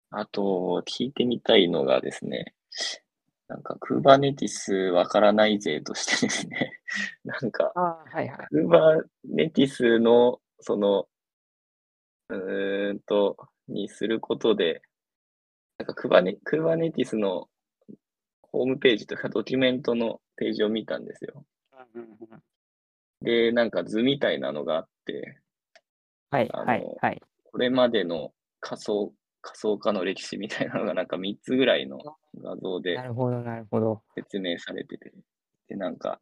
[0.10, 2.54] あと、聞いてみたいのがですね、
[3.48, 6.82] なんか Kubernetes わからない勢としてですね、
[7.24, 8.48] なんかはいはい。
[8.54, 11.08] Kubernetes のその、
[12.30, 13.38] うーんと、
[13.68, 14.82] にすることで、
[15.78, 17.50] なんか Kuberne- Kubernetes の
[18.42, 21.46] ホームページとかドキュメントのページを見たんですよ。
[23.22, 25.40] で、なんか図みたいなのがあって、
[26.30, 27.22] はいはいはい。
[27.52, 32.00] これまでの仮想仮想化の歴史みたいなのがなんか3つぐらいの
[32.42, 34.02] 画像でなるほど、なるほど。
[34.16, 35.14] 説明されてて、
[35.70, 36.20] で、なんか、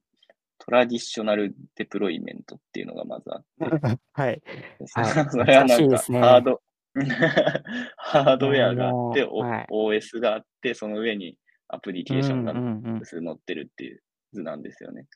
[0.59, 4.41] トラディショナルデプロイメントっていうのがまずあって、 はい。
[4.85, 6.61] そそれはなんかハード、
[7.97, 14.03] ハードウェアがあって、はい OS があって、その上にアプリケーションが載ってるっていう
[14.33, 15.07] 図なんですよね。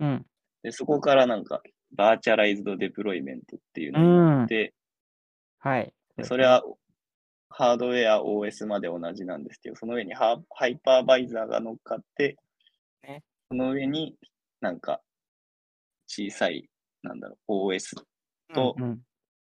[0.00, 0.26] うん。
[0.62, 4.74] で、そこからなんか、バーチャライズドデプロイメントっていうのになって、
[5.58, 5.92] はい。
[6.16, 6.62] でそれは
[7.50, 12.36] ハードウェア OS まで同じなんですけど、その上にハハイパーバイザーが乗っかって
[13.02, 14.16] ね、その上に
[14.60, 15.00] なんか
[16.06, 16.68] 小さい、
[17.02, 17.96] なんだろう、OS
[18.54, 18.76] と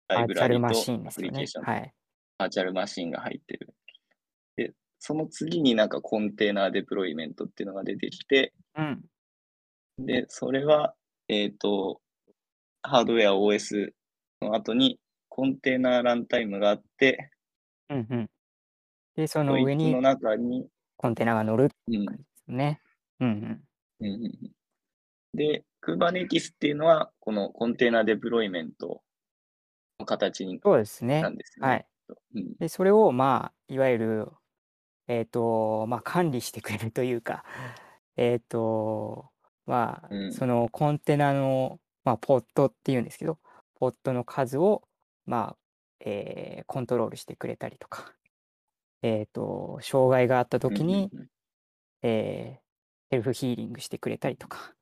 [0.08, 1.64] ライブラリバーチャルマシーンとアプリケーション、。
[1.64, 1.94] はい。
[2.38, 3.74] バーチャルマシンが入ってる。
[4.56, 9.04] で、その次になんかコンテーナーデプロイメントっていうのが出てきて、うん。
[9.98, 10.94] で、それは、
[11.28, 12.02] えっ、と、
[12.82, 13.92] ハードウェア OS
[14.42, 17.32] の後にコンテナランタイムがあって、
[17.90, 18.30] うんうん。
[19.16, 22.82] で、そその上にの中に、コンテナが乗るってうん感じですね。
[23.20, 23.64] うんうん。
[24.00, 24.52] うんうんうん
[25.34, 29.04] で、Kubernetes っていうのは、このコンテナデプロイメント
[30.00, 31.30] の形にそうですねな。
[31.30, 31.68] んですね。
[31.68, 31.86] はい。
[32.36, 34.32] うんで、それを、まあ、いわゆる、
[35.08, 37.44] えっ、と、まあ、管理してくれるというか、
[38.16, 39.30] えっ、と、
[39.68, 43.38] まあ、うんそのコンテナの、まあ、ポットっていうんですけど、
[43.76, 44.84] ポットの数を、
[45.26, 45.58] まあ、
[46.00, 48.14] えーコントロールしてくれたりとか、
[49.04, 51.28] えっ、と、障害があった時に、うんうん
[52.04, 52.68] えー
[53.10, 54.74] セルフヒーリングしてくれたりとか、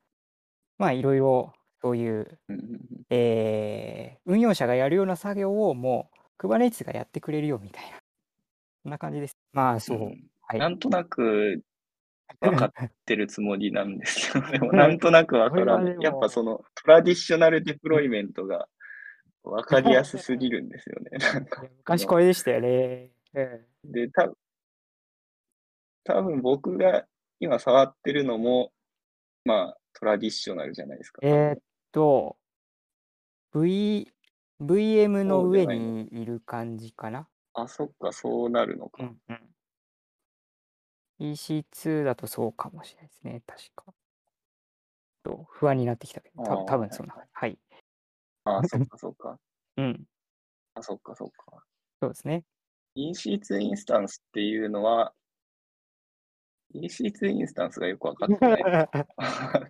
[0.78, 7.98] まあ、いろいろ、そういう、うんうんうんえー運用者がやるような作業をもう Kubernetes がやってくれるよみたいな。
[8.82, 9.36] そんな感じです。
[9.52, 9.98] まあそう。
[9.98, 10.58] うんはい。
[10.58, 11.62] なんとなく
[12.40, 15.84] 分かってるつもりなんですけど、 でもなんとなく分からない。
[15.84, 18.68] これはでもやっぱそのトラディショナルデプロイメントが
[19.42, 21.10] 分かりやすすぎるんですよね。
[21.18, 23.10] なんか昔これでしたよね。
[23.34, 24.32] うんで、た
[26.04, 27.06] 多分僕が
[27.38, 28.72] 今触ってるのも、
[29.44, 31.20] まあトラディショナルじゃないですか。
[31.22, 31.58] えーっ
[31.92, 32.36] と、
[33.52, 34.10] V、
[34.60, 37.28] VM の上にいる感じかな。
[37.54, 39.04] あ、そっか、そうなるのか。
[39.04, 39.55] うんうん。
[41.18, 43.42] EC2 だとそうかもしれないですね。
[43.46, 43.94] 確か。
[45.22, 47.14] と不安になってきたけど、た多分そんな。
[47.14, 47.58] はいはい。
[48.44, 49.38] あ、 そっか、そっか。
[49.76, 50.04] うん。
[50.74, 51.64] あ、そっか、そっか。
[52.00, 52.44] そうですね。
[52.96, 55.12] EC2 インスタンスっていうのは、
[56.74, 58.62] EC2 インスタンスがよくわかってない。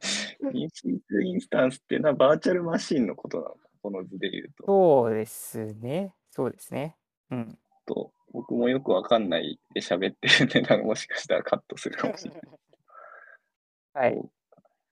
[0.52, 4.66] EC2 インスタンスっていうのはバーチャルマシンのことなのかな、この図で言うと。
[4.66, 6.14] そうですね。
[6.30, 6.96] そうですね。
[7.30, 7.58] うん。
[7.86, 12.42] と僕もよくわかんないで喋ってるんで、 なんかもしかしたらカットするかもしれない。
[13.94, 14.30] はい。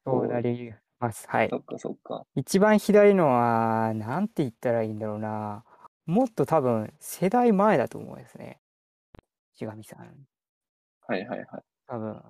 [0.03, 1.29] そうなります。
[1.29, 1.59] はいそ。
[1.59, 2.27] っかそっか。
[2.35, 5.63] 一番左のは、なんて言ったらいいんだろうな。
[6.07, 8.63] もっと多分、世代前だと思うんですね。
[9.53, 10.27] しがみさん。
[11.07, 11.63] はいはいはい。
[11.87, 12.23] 多分。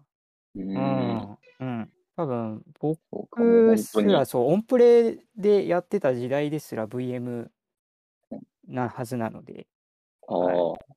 [0.57, 0.75] うん。
[0.75, 1.39] ん。
[1.61, 1.93] うん。
[2.17, 3.79] 多分、僕。
[3.79, 7.49] すらそう、オンプレでやってた時代ですら VM
[8.67, 9.69] なはずなので、
[10.27, 10.39] ああ。
[10.71, 10.94] はい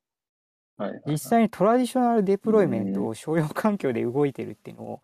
[0.78, 1.02] はいはい。
[1.06, 5.02] 実際にトラディショナルデプロイメントうを商用環境で動いてるっていうのを、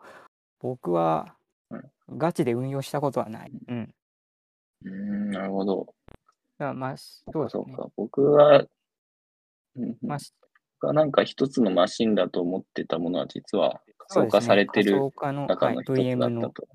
[0.61, 1.35] 僕は
[1.71, 3.53] うんガチで運用したことはない。
[3.69, 3.95] うん。
[4.85, 5.95] うーん、なるほど。
[6.59, 7.65] だからまあ、そうですね。
[7.67, 7.89] そうか。
[7.97, 10.19] 僕は、うんうんまあ、
[10.81, 16.69] 僕はなんか一つのマシンだと思ってたものは実は仮想化されて仮る想化の、はい、中の一つ VM だったのと。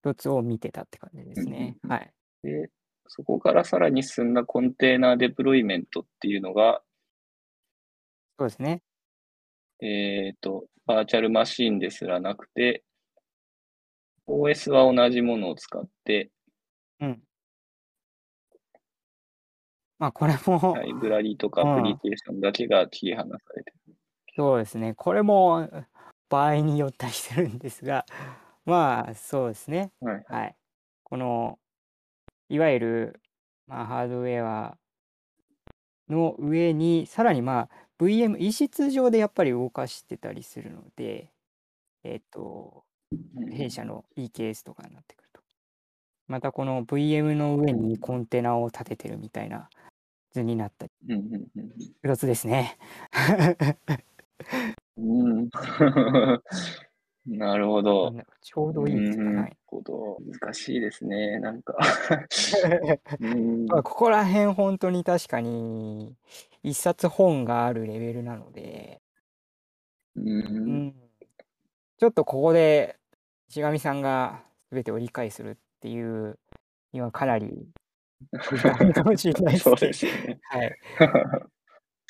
[0.00, 1.76] 一つを見てたって感じですね。
[1.84, 2.12] うんうんうんはい。
[2.42, 2.70] で、
[3.06, 6.82] そこからさらに進んだコンテーナーデプロイメントっていうのが、
[8.38, 8.82] そうですね。
[9.80, 12.84] えっ、と、バーチャルマシンですらなくて、
[14.28, 16.30] OS は同じものを使って、
[17.00, 17.22] うん。
[19.98, 23.94] まあ、これも、ライブラリとかうんアプリケーションだけが切り離されてる。
[24.36, 24.94] そうですね。
[24.94, 25.68] これも
[26.28, 28.06] 場合によったりするんですが、
[28.64, 29.90] まあ、そうですね。
[30.00, 30.24] はい。
[30.28, 30.56] はい。
[31.02, 31.58] この、
[32.48, 33.20] いわゆる、
[33.66, 34.78] まあ、ハードウェア
[36.08, 41.30] の上に、さらにまあ、VM、EC2 上でやっぱり動かしてたりするので、
[42.04, 42.84] えっ、と、
[43.52, 45.42] 弊社の EKS とかになってくると。
[46.28, 49.68] またこの VM の上にコンテナを立ててるみたいな
[50.32, 51.72] 図になったり、うんうんうん
[52.04, 52.78] 一つですね。
[54.96, 55.50] うん。
[57.30, 58.14] うんなるほど。
[58.40, 59.56] ちょうどいいですかうんなねる。
[59.66, 60.18] ほど。
[60.40, 61.38] 難しいですね。
[61.40, 61.76] なんか。
[63.20, 66.16] うんまあここら辺本当に確かに
[66.62, 69.00] 一冊本があるレベルなので、
[70.16, 70.20] う。
[70.20, 70.94] うんん、
[71.98, 72.98] ちょっとここで
[73.48, 76.38] しがみさんが全てを理解するっていう
[76.92, 77.68] にはかなり
[78.94, 80.40] かもしれないです そうけどですよね。
[80.42, 80.78] はい。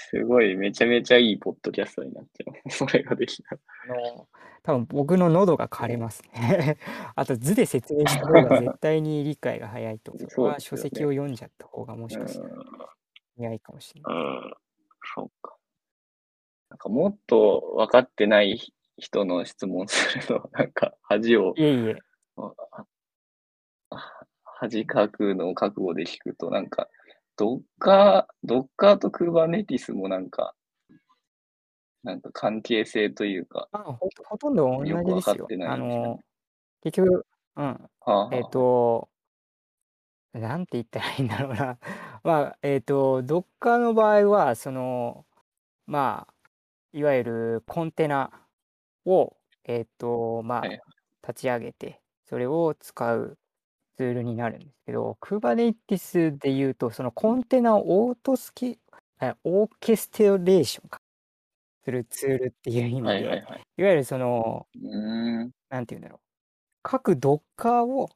[0.01, 2.55] すごい、めちゃめちゃいいポッドキャストになっちゃう。
[2.71, 3.57] それができた。
[3.57, 4.29] あの
[4.63, 6.79] 多分僕の喉が枯れますね。
[7.17, 10.13] あと図で説明した方が絶対に理解が早いと。
[10.13, 12.65] それはそうですよね書籍を読んじゃった方がもうしかしたらん。
[13.37, 14.15] 早いかもしれない。
[14.15, 14.55] うん。
[15.15, 15.57] そうか。
[16.71, 21.97] なんかもっと分かってない人の質問すると、なんか恥を、いえいえ。
[24.45, 26.89] 恥かくのを覚悟で聞くと、なんか、
[27.38, 30.55] ドッカー、ドッカーとクーバーネティスもなんか、
[32.03, 35.57] なんか関係性というか、あほほとんど同じですよ分かって。
[35.57, 36.20] ないあんですよねの、
[36.83, 37.64] 結局、うん。
[37.64, 39.09] はあはあえっ、と、
[40.35, 41.79] なんて言ったらいいんだろうな。
[42.22, 45.24] まあ、えっ、と、Docker の場合は、その、
[45.87, 46.35] まあ、
[46.92, 48.31] いわゆるコンテナ
[49.07, 50.81] を、えっ、と、まあ、はい
[51.29, 53.38] 立ち上げて、それを使う。
[53.99, 58.79] ツールになるんですけど、Kubernetes で言うと、そのコンテナをオートスキ
[59.19, 61.01] あオーケストレーションか
[61.85, 63.63] するツールっていう意味で、はいはいはい。
[63.79, 65.53] いわゆるその、うーん。
[65.71, 66.21] なんて言うんだろう。
[66.83, 68.11] 各 Docker を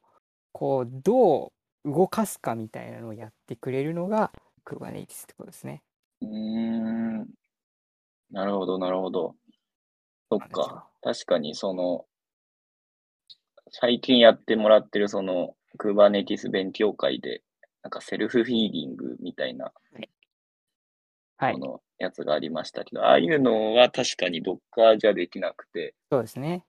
[0.53, 1.53] こうど
[1.85, 4.31] う動かすかみたいなのをやってくれるのが
[4.65, 5.83] Kubernetes ってことですね。
[6.21, 6.27] うー
[7.23, 7.27] ん。
[8.31, 9.35] なるほど、なるほど。
[10.31, 10.89] そっか。
[11.01, 12.07] 確かに、その、
[13.71, 17.41] 最近やってもらってる、その、Kubernetes 勉強会で、
[17.81, 19.71] なんか self-healing みたいな、
[21.35, 21.59] はいこ。
[21.59, 26.65] のやつがありましたけど、ああいうのは確かに Docker じゃできなくて、そうですね。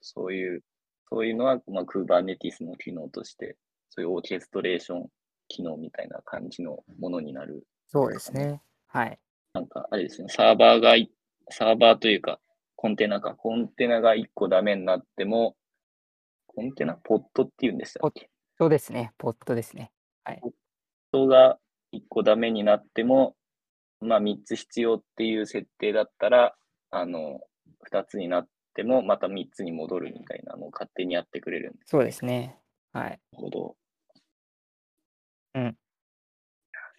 [0.00, 0.62] そういう、
[1.10, 3.56] そういうのは、まあ、Kubernetes の機能として、
[3.90, 5.10] そういうオーケストレーション
[5.48, 7.66] 機能みたいな感じのものになる。
[7.88, 8.62] そうですね。
[8.86, 9.18] はい。
[9.52, 11.10] なんか、あれですね、サーバーがい、
[11.50, 12.40] サーバーというか、
[12.76, 15.56] コンテナか、コンテナが1個ダメになっても、
[16.46, 18.30] コンテナポットっていうんでしたっけ？
[18.58, 19.12] そうですね。
[19.18, 19.92] ポットですね。
[20.40, 20.52] ポッ
[21.12, 21.58] トが
[21.92, 23.36] 1個ダメになっても、
[24.00, 26.54] まあ3つ必要っていう設定だったら、
[26.90, 27.40] あの、
[27.84, 31.90] 2つになっても、また3つに戻るみたいなのを勝手にやってくれるんです。
[31.90, 32.58] そうですね。
[32.92, 33.10] はい。
[33.32, 33.76] なるほど。
[35.54, 35.76] うん。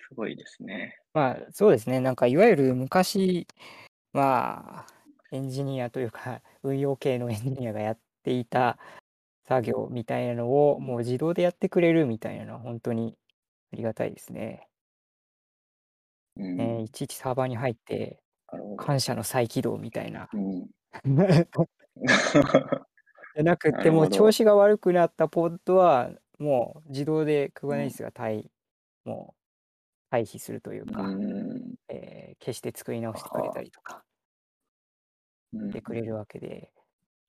[0.08, 0.98] すごいですね。
[1.13, 2.00] まあ、そうですね。
[2.00, 3.48] なんか、いわゆる昔、
[4.13, 4.88] まあ、
[5.32, 8.78] エンジニアというか、運用系のエンジニアがやっていた
[9.47, 13.17] 作業みたいなのを、もう自動でやってくれるみたいなのは、本当に
[13.73, 14.67] ありがたいですね。
[16.36, 18.83] ういちいちサーバーに入って、なるほど。
[18.86, 20.29] 感謝の再起動みたいな。
[20.33, 20.67] うん。
[23.36, 28.51] じゃなくて、もう調子が悪くなったポッドは、もう自動で Kubernetes が対、
[29.05, 29.41] もう
[30.12, 34.03] 回避するというか、うんえー消して作り直してくれたりとか
[35.53, 36.73] うんしてくれるわけで、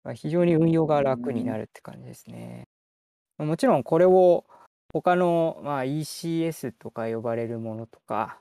[0.04, 2.68] まあ、非常に運用が楽になるって感じですね。
[3.36, 4.44] まあもちろんこれを
[4.92, 8.40] 他の、まあ、ECS とか呼ばれるものとか、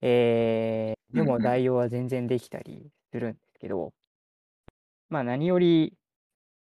[0.00, 3.92] えーでも代用は全然できたりするんですけど、
[5.08, 5.94] まあ何より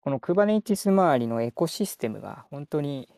[0.00, 3.08] この Kubernetes 周りのエコシステムが本当に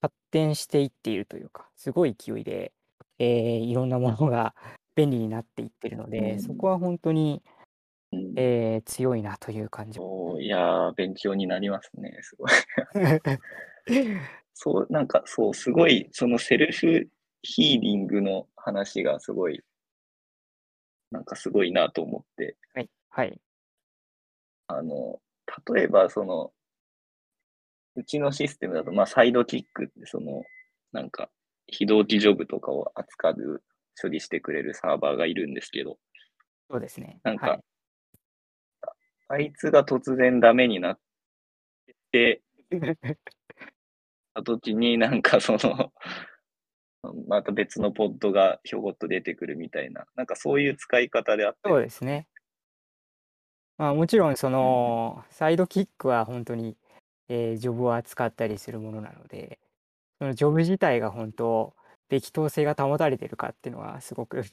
[0.00, 2.72] 発展していっているというか、すごい勢いで、
[3.18, 4.54] えーいろんなものが
[4.94, 6.40] 便利になっていってるので、うん。
[6.40, 7.42] そこは本当に、
[8.12, 9.98] うんえー強いなという感じ。
[9.98, 12.50] そういやー、勉強になりますね、すごい。
[14.54, 17.08] そう、なんか、そう、すごい、そのセルフ
[17.42, 19.62] ヒーリングの話がすごい、
[21.10, 22.90] なんかすごいなと思って、はい。
[23.10, 23.40] はい。
[24.66, 25.20] あの、
[25.74, 26.52] 例えば、その、
[27.94, 30.42] うちのシステムだと、まあ、サイドキックって、その、
[30.92, 31.30] なんか、
[31.66, 33.62] 非同期ジョブとかを扱う、
[34.00, 35.98] 処理してくれるサーバーがいるんですけど、
[36.70, 37.20] そうですね。
[37.22, 37.60] なんかはい。
[39.28, 40.98] あいつが突然ダメになっ
[42.10, 42.42] て、
[44.34, 45.92] た時になんかその、
[47.26, 52.28] また別のポッドがひょこっと出てくるみたいな、なんかそういう使い方であって、そうですね。
[53.78, 56.76] まあもちろんそのサイドキックは本当に、
[57.28, 59.58] えージョブを扱ったりするものなので、
[60.18, 61.74] そのジョブ自体が本当、
[62.08, 64.44] 適当性が保たれてるかっていうのはすごく、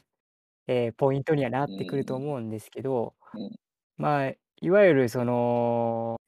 [0.67, 3.51] えーポイントにはなってくると思うんですけど、うん。
[3.97, 6.19] まあいわゆるその、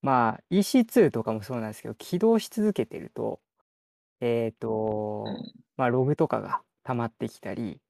[0.00, 3.40] まあ EC2 とかもそうなんですけど、起動し続けてると、
[4.20, 7.80] えっ、と、うんまあログとかが溜まってきたり、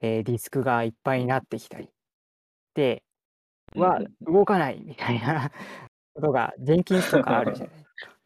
[0.00, 1.88] えーディスクがいっぱいになってきたり、
[2.74, 3.02] で、
[3.74, 5.50] はうん動かないみたいな
[6.14, 8.12] ことが、ジェンキンスとかあるじゃないですか。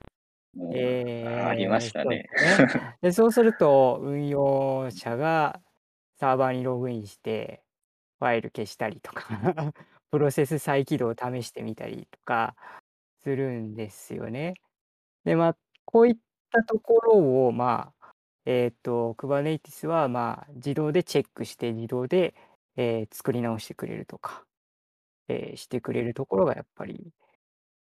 [0.59, 2.29] うんえありましたそうね。
[2.33, 2.97] ですね。
[3.03, 5.61] で、そうすると、運用者が
[6.15, 7.63] サーバーにログインして、
[8.19, 9.29] ファイル消したりとか、
[10.11, 12.55] プロセス再起動を試してみたりとか
[13.23, 14.55] するんですよね。
[15.25, 16.17] で、まあ、こういっ
[16.53, 18.13] たところを、まあ、
[18.45, 22.35] えっ、と、Kubernetes は、まあ、自動でチェックして、自動で、
[22.77, 24.45] えー作り直してくれるとか、
[25.29, 27.13] えーしてくれるところがやっぱり、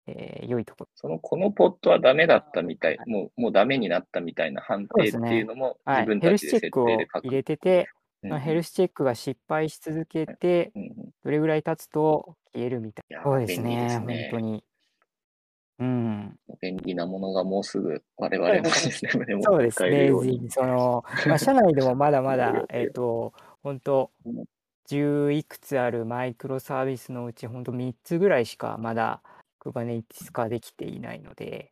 [0.05, 0.89] えー良いところ。
[0.93, 7.27] その、このポットはダメだったみたいは、もう、もうダメになったみたいな判定っていうのもはい、自分ヘルスチェックを定で書く。
[7.27, 7.89] 入れてて、
[8.23, 10.91] うんまあヘルスチェックが失敗し続けて、うんうん
[11.23, 13.17] どれぐらい経つと消えるみたいな。
[13.17, 14.63] いやーそうです便利でね、本すね当に。
[15.81, 16.39] うん。
[16.61, 20.39] 便利なものがもうすぐ我々のシステムでもそうですね、使えるように。
[20.39, 24.45] ぜひその、まあ、社内でもまだまだ えっと、本当うん、
[24.87, 29.21] 10いくつあるマイクロサービスのうち、本当3つぐらいしかまだ
[29.59, 31.71] Kubernetes 化できていないので、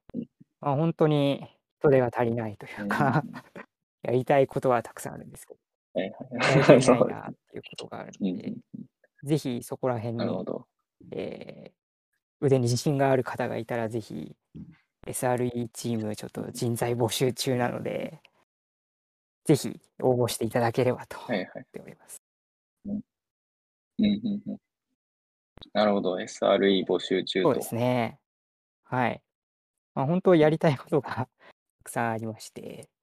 [0.61, 1.47] まあ、本当に
[1.79, 3.23] 人手が足りないというか、
[4.03, 8.53] やりたいことはたくさんあるんですけど、はいやはいり足りないなっていうことがあるうんので、
[9.23, 10.67] ぜひそこら辺に、なるほど。
[11.11, 11.79] えー
[12.41, 14.33] 腕に自信がある方がいたら、ぜひ
[15.05, 18.21] SRE チームちょっと人材募集中なので、
[19.43, 21.25] ぜひ応募していただければと思。
[21.27, 21.29] っ
[21.71, 22.21] ております。
[22.85, 23.01] うん
[23.97, 24.57] うんうん。
[25.73, 26.15] なるほど。
[26.15, 27.49] SRE 募集中と。
[27.49, 28.19] そうですね。
[28.85, 29.21] はい。
[29.95, 31.27] まあ、本当やりたいことがた
[31.83, 32.98] くさんありまして、うん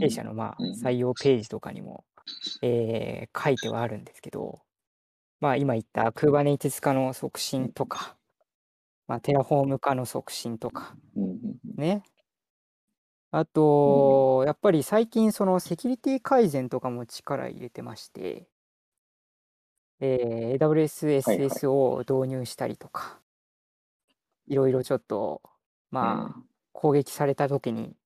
[0.00, 0.72] 弊社のまあうん。
[0.72, 2.04] 採用ページとかにも、
[2.62, 4.60] えー書いてはあるんですけど、
[5.40, 8.16] まあ今言った Kubernetes 化の促進とか、
[9.06, 10.94] まあ、 Terraform 化の促進とか、
[11.76, 12.02] ね。
[13.32, 18.48] あと、やっぱり最近そのセキュリティ改善とかも力入れてまして、
[20.00, 21.48] えー AWS はいはい。
[21.48, 23.20] SS を導入したりとか、
[24.46, 25.42] いろいろちょっと、
[25.90, 26.42] まあ、
[26.72, 27.96] 攻撃された時に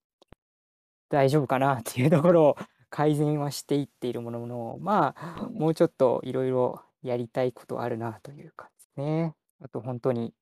[1.14, 2.56] 大丈夫かなっていうところを
[2.90, 9.34] 改善はしていっているものの、まあ、うんもうちょっといろいろやりたいことあるなという感じですね。
[9.62, 10.34] あと本当に、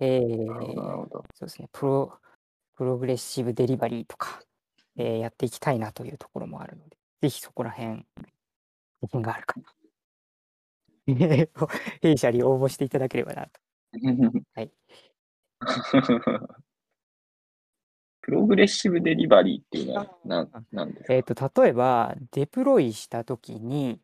[0.00, 1.24] えーなるほど、なるほど。
[1.34, 2.18] そうですね、プロ、
[2.76, 4.40] プログレッシブデリバリーとか、
[4.96, 8.06] えーやっていきたいなというところもあるので、ぜひそこら辺、
[9.02, 9.74] 自信があるかな。
[12.02, 13.60] 弊社に応募していただければなと。
[14.54, 14.72] はい。
[18.28, 21.14] プログレッシブデリバリーっていうのはあ何なんですか？
[21.14, 24.02] えっ、と、例えば、デプロイしたときに、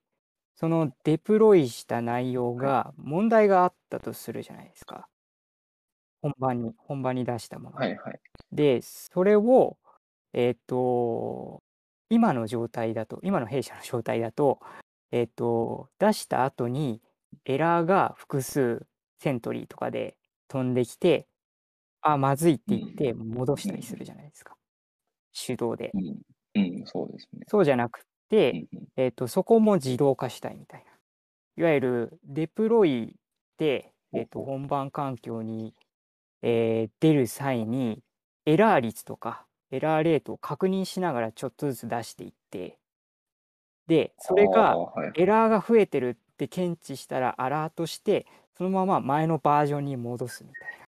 [0.55, 5.09] そのデプロイした内容が問題があったとするじゃないですか。
[6.23, 7.77] 本番に、本番に出したもの。
[7.77, 8.21] はいはい。
[8.51, 9.77] で、それを、
[10.33, 11.63] えっ、と、
[12.09, 14.59] 今の状態だと、今の弊社の状態だと、
[15.13, 17.03] えっ、と、出した後に
[17.45, 18.87] エラーが複数
[19.19, 20.17] セントリーとかで
[20.49, 21.29] 飛んできて、
[22.05, 24.55] あ、まずいって言って戻したりするじゃないですか。
[25.47, 25.91] 手動で。
[25.95, 26.21] うん、
[26.55, 27.41] うん、そうですね。
[27.49, 30.93] そうじゃなくうて、んうんえっ、と、そこも自動化したいみたいな。
[31.57, 33.17] いわゆるデプロイ
[33.59, 35.75] で、えっ、と、ほう本番環境に、
[36.43, 38.03] えー出る際に、
[38.45, 42.79] エラー率とか、エラーレートを確認しながらちょっとずつ出していって、
[43.87, 44.77] で、それあが
[45.15, 48.27] エラーが増えてるって検知したらアラートして、
[48.59, 50.84] そのまま前のバージョンに戻すみたいな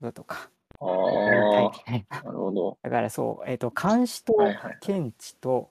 [0.00, 2.22] こととか、ああ、な。
[2.24, 2.78] なるほど。
[2.82, 5.70] だからそう、えっ、と、監視とはいはい検知と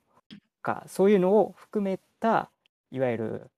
[0.61, 2.51] か、そういうのを含めた、
[2.91, 3.51] いわゆる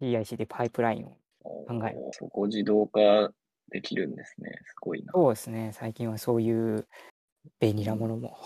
[0.00, 1.16] CICD パイプラインを。
[1.42, 3.00] 考えるそこ自動化
[3.70, 4.50] できるんですね。
[4.66, 5.12] すごいな。
[5.12, 6.86] そうですね、最近はそういう
[7.60, 8.36] 便利なものも。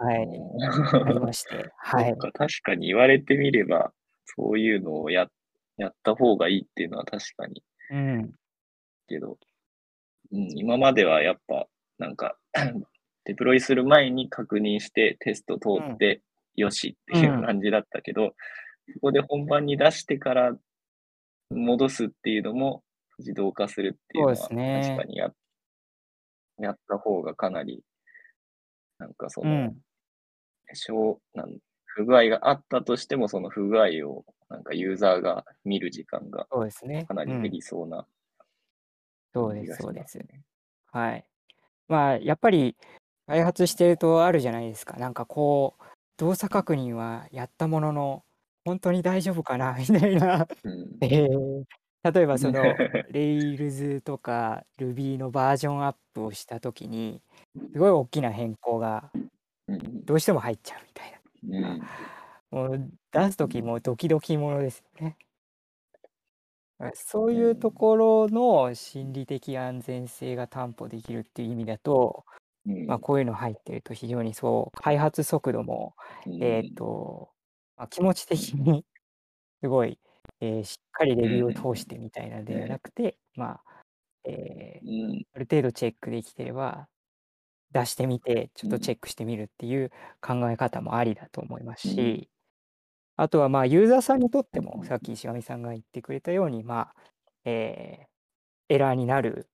[0.00, 0.62] はい、うん
[1.08, 2.32] ありまして、はい確
[2.62, 3.92] かに言われてみれば、
[4.24, 5.28] そういうのをや
[5.76, 8.32] やった方がいいっていうのは確かにうん、
[9.08, 9.38] けど、
[10.32, 11.66] うん、今まではやっぱ、
[11.98, 12.36] なんか、
[13.24, 16.22] デプロイする前に確認してテスト通って、
[16.56, 18.34] よしっていううん感じだったけど、
[18.92, 20.56] そこで本番に出してから
[21.50, 22.82] 戻すっていうのも
[23.18, 25.30] 自動化するっていうのは確かにや
[26.60, 27.82] やった方がかなり、
[28.98, 29.76] なんかそうの、ん、
[30.72, 36.46] 小なん不具合があったとしても、その不具合をなんかユーザーが見る時間が。
[37.06, 38.06] かなり減うん、りそうな
[39.34, 40.28] そうです、そうですます。
[40.28, 40.44] ね。
[40.92, 41.26] はい。
[41.88, 42.76] まあ、やっぱり
[43.26, 44.96] 開発してるとあるじゃないですか。
[44.98, 45.84] なんかこう、
[46.18, 48.24] 動作確認はやったものの、
[48.64, 50.48] 本当に大丈夫かなみたいな。
[50.64, 51.64] うん えー
[52.04, 52.80] 例えばその
[53.12, 57.22] Rails とか Ruby のバージョンアップをしたときに、
[57.72, 59.12] すごい大きな変更が
[59.68, 61.78] うんどうしても入っちゃうみたいうんな。
[62.50, 65.16] もう出すときもドキドキものですよね。
[66.80, 72.24] あそういうところの心理的安全性が担保できるっていう意味だと、
[72.66, 75.94] うんまあ、こういうの入ってると非常にそう開発速度も、
[76.26, 77.30] うんえっ、と、
[77.76, 78.84] まあ、気持ち的に
[79.62, 79.98] すごい、
[80.40, 83.62] えーしっかりレビューを通してみたいなのではなくて、まあ、
[84.24, 85.22] えーうん。
[85.34, 86.88] ある程度チェックできてれば
[87.72, 92.28] 出してみてちょっとチェックしてみるっていう考え方もありだと思いますし、
[93.18, 96.94] あとはまあユーザーさんにとってもさっき石上さんが言ってくれたようにまあ、
[97.44, 98.08] えー
[98.70, 99.48] エラーになる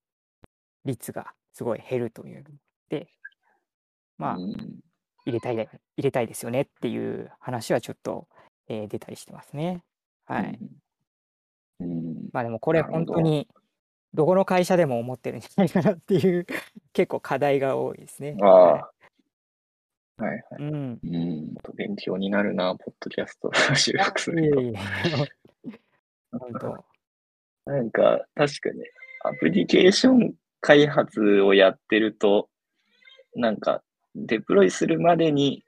[0.84, 2.50] 率がすごい減るというの
[2.88, 3.06] で
[4.18, 4.52] まあうん
[5.24, 8.26] 入れたいだ入れたいですよねっていう話はちょっと、
[8.68, 9.82] えー出たりしてますね。
[10.26, 10.58] はい。
[11.80, 13.48] うんまあでもこれなるほど本当に
[14.12, 16.46] どこの会社でも思ってるんじゃないかなっていう
[16.92, 18.36] 結構課題が多いですね。
[18.42, 18.93] ああ。
[20.16, 20.42] はいはい。
[20.58, 21.00] うん。
[21.02, 21.54] うん。
[21.76, 24.60] 勉強になるな、ポッドキャスト 収録すいると。
[24.60, 24.74] えいえ。
[26.30, 26.84] 本当。
[27.66, 28.84] なんか、確かに、
[29.24, 32.48] アプリケーション開発をやってると、
[33.34, 33.82] なんか、
[34.14, 35.64] デプロイするまでに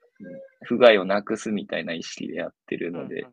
[0.63, 3.27] 不具合をなくすみたいな意識でやってるので、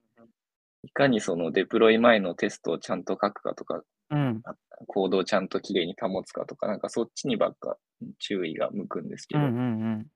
[0.84, 4.42] いかにそのデプロイ前のテストをちゃんと書くかとか、うん。
[4.88, 7.78] コードをちゃんときれいに保つかとか、なんかそっちにばっか
[8.20, 9.62] 注意が向くんですけど、うんうんう
[9.98, 10.08] ん。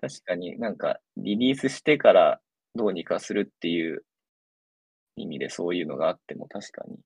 [0.00, 2.40] 確かになんかリリースしてから
[2.74, 4.04] どうにかするっていう
[5.16, 6.98] 意味でそういうのがあっても確かに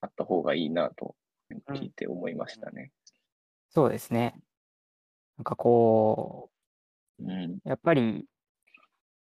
[0.00, 1.14] あった方がいいなと
[1.70, 2.90] 聞いて思いましたね。
[3.70, 4.34] そうですね。
[5.36, 6.50] なんかこ
[7.18, 7.52] うん。
[7.54, 8.24] う、やっぱり、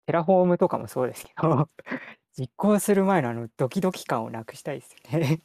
[0.05, 1.69] Terraform とかもそうですけど、
[2.37, 5.41] 実行する前のあのドキドキ感をなくしたいですよね。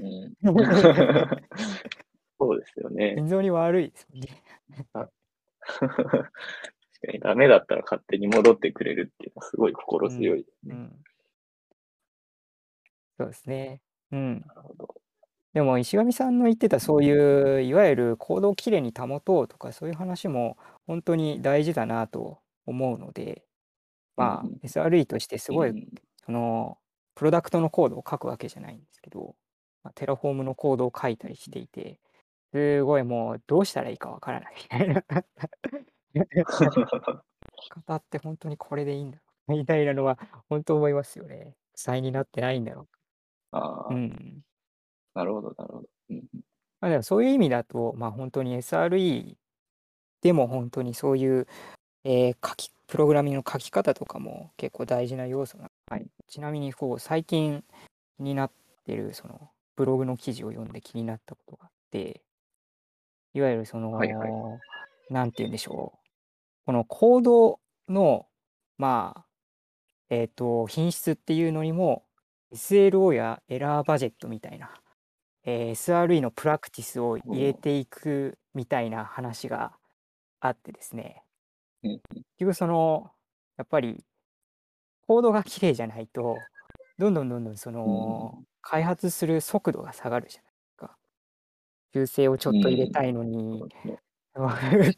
[0.00, 0.34] うん、
[2.38, 3.14] そうですよね。
[3.16, 4.28] 心臓に悪いですもんね。
[5.80, 10.74] 確かにダメだったら勝手に戻ってくれるっていうのはすごい心強いですね。
[10.74, 10.92] うん。
[13.18, 13.80] そうですね。
[14.12, 14.44] うん。
[14.46, 14.94] なるほど。
[15.54, 20.58] でも石上さんの言ってたそういういわゆるコードをきれいに保とうとかそういう話も
[20.88, 23.44] 本当に大事だなと思うので
[24.16, 25.86] まあうんうん SRE としてすごいうん
[26.26, 26.78] その
[27.14, 29.36] プロダクトのコードを書くわけじゃないんですけど、
[29.84, 32.00] まあ、 Terraform のコードを書いたりしていて
[32.54, 35.02] すごいもうどうしたらいいかわからないみたいな
[37.68, 40.16] 方って本当にこれでいいんだろうみたいなのは
[40.48, 41.56] 本当思いますよね。
[41.74, 42.86] 負債になってないんだろ
[43.50, 43.94] ああ、う。
[43.94, 44.44] うん。
[45.14, 45.88] なるほど、なるほど。
[46.10, 46.22] うん
[46.80, 49.34] まあ、でもそういう意味だと、まあ、本当に SRE
[50.22, 51.48] でも本当にそういう、
[52.04, 57.64] えー書きプログラミングの書き方とかも結構大事な要素な、はい、ちなみにこう最近
[58.18, 58.50] 気になっ
[58.86, 62.20] てるそのブログの記事を読んで気になったことがあって
[63.34, 64.30] いわゆるその、はいはい。
[65.10, 65.98] なんて言うんでしょう。
[66.66, 68.26] このコードの
[68.78, 69.26] まあ
[70.08, 72.04] えっ、と品質っていうのにも
[72.52, 74.70] SLO やエラーバジェットみたいな
[75.44, 79.72] えー SRE のプラクティスを入れていくみたいな話が
[80.40, 81.22] あってですね。
[81.82, 83.10] うん結局その
[83.58, 84.04] やっぱり
[85.06, 86.38] コードが綺麗じゃないと
[86.98, 90.50] どんどんどんどんその開発する速度が下がるじゃない。
[90.50, 90.53] ですか
[91.94, 93.62] 修正をちょっと入れたいのに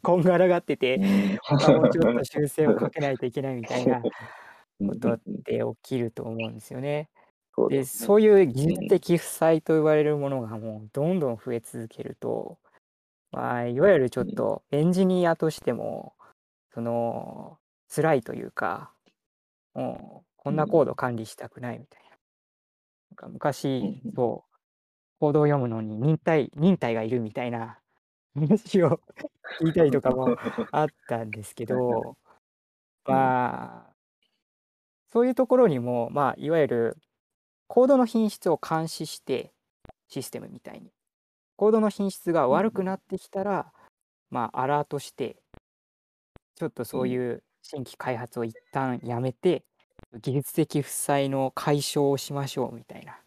[0.01, 4.03] こんがらがっててもうちょっと修正をかけないといけないみたいなうん
[4.87, 7.09] ことって起きると思うんですよね。
[7.09, 7.09] で、
[7.55, 8.05] そうですね。
[8.07, 12.59] そういう技術的負債と言われるものがもうどんどん増え続けると、
[13.31, 16.13] まあ、いわゆるちょっとエンジニアとしても、
[16.73, 17.57] その、
[17.93, 18.91] 辛いというか、
[19.73, 22.09] もう、こんなコード管理したくないみたいな。
[22.09, 24.56] なんか昔うん、そう、
[25.19, 27.79] コードを読むのに忍耐、忍耐がいるみたいな
[28.35, 28.99] 話を
[29.61, 30.37] 聞いたりとかも
[30.71, 32.15] あったんですけど、
[33.07, 33.13] うん。
[33.13, 33.93] まあ、
[35.09, 36.97] そういうところにも、まあ、いわゆる
[37.67, 39.53] コードの品質を監視して、
[40.07, 40.91] システムみたいに。
[41.55, 43.73] コードの品質が悪くなってきたら、
[44.29, 45.41] まあ、アラートして、
[46.55, 49.63] ちょっとそういう新規開発を一旦やめて、
[50.13, 53.19] 技術的負債の解消をしましょうみたいな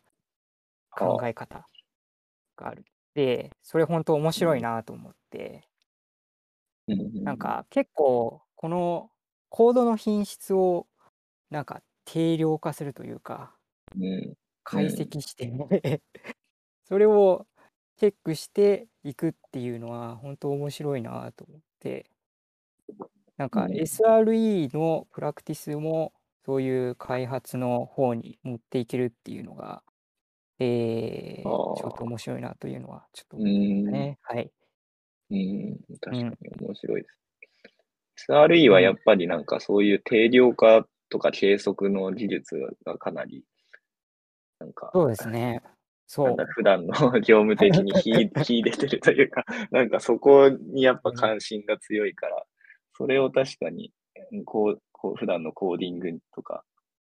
[0.90, 1.66] 考え方
[2.60, 2.84] がある。
[3.14, 5.68] で、それ本当面白いなと思って、
[6.88, 9.10] うんなんか結構この
[9.48, 10.86] コードの品質を
[11.50, 13.56] なんか定量化するというか
[13.96, 14.34] うん
[14.64, 15.50] 解析して、
[16.84, 17.46] それを
[17.96, 22.10] チェックしていくっていうのは本当面白いなと思って。
[23.36, 23.72] なんかうん。
[23.72, 26.12] SRE のプラクティスも
[26.44, 29.82] そういう開発の方に持っていけるっていうのが、
[30.60, 34.18] えー、ちょっと面白いなというのはちょっとう思いましたんね。
[34.22, 34.50] はい。
[35.30, 37.20] うん、確かに面白いです。
[38.30, 43.44] SRE はやっぱりなんかそういう定量化とか計測の技術がかなり、
[44.58, 45.62] なんか、そうですね。
[46.06, 46.46] そうなんだ。
[46.46, 52.44] 普段の 業務的に秀秀でてるというか、なんかそこにやっぱ関心が強いから、
[52.94, 53.92] それを確かに、
[54.44, 56.64] こう、こう普段のコーディングとか、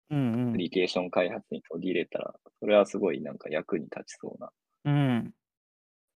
[0.10, 0.18] うん
[0.50, 4.52] アプリケーション開発に取り入れたら、それはすごいなんか役に立ちそうな
[4.86, 4.94] うん。
[4.94, 5.36] うん。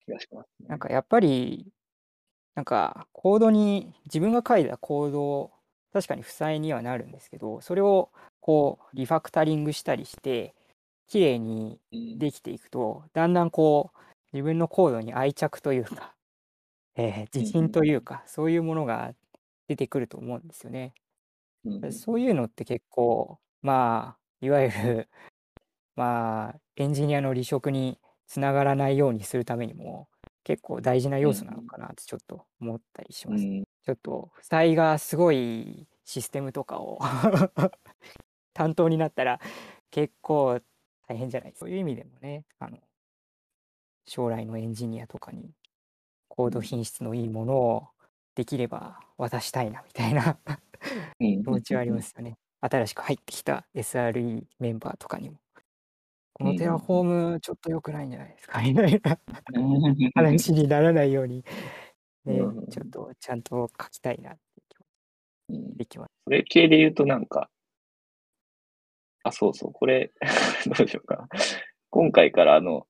[0.05, 0.68] 気がしますね。
[0.68, 1.72] なんかやっぱり、
[2.55, 5.53] なんかコードに、自分が書いたコード、
[5.93, 10.55] 確かに負債にはなるんですけど、それをこうリファクタリングしたりして、
[11.09, 13.99] 綺麗にうんできていくと、だんだんこう、
[14.34, 16.16] 自分のコードに愛着というか、
[16.97, 19.14] えー自信というか、そういうものが
[19.68, 20.95] 出てくると思うんですよね。
[21.64, 25.09] うんそういうのって結構、まあ、いわゆる、
[25.96, 30.09] まあ、エンジニアの離職につながらないようにするためにも、
[30.44, 33.44] 結構大事な要素なのかなってちょっと思ったりします。
[33.44, 36.98] うんちょっと、負債がすごいシステムとかを
[38.52, 39.40] 担当になったら、
[39.90, 40.61] 結構
[41.06, 41.66] 大変じゃないですか。
[41.66, 42.78] そういう意味でもね、あの、
[44.04, 45.54] 将来のエンジニアとかに、
[46.28, 47.88] コード品質のいいものを
[48.34, 50.38] できれば渡したいな、みたいな
[51.20, 52.36] うん気持ちはありますよね。
[52.61, 55.36] 新しく入ってきた SRE メンバーとかにも。
[56.34, 59.18] この Terraform ちょっと良くないんじゃないですかみたいな
[60.14, 61.44] 話にならないように、
[62.24, 64.86] ね、うんちょっとちゃんと書きたいなって気持ち
[65.48, 66.11] うんできます。
[66.24, 67.50] それ系で言うとなんか、
[69.24, 70.12] あ、そうそう、これ、
[70.78, 71.28] どうしようかな。
[71.90, 72.86] 今回からあの、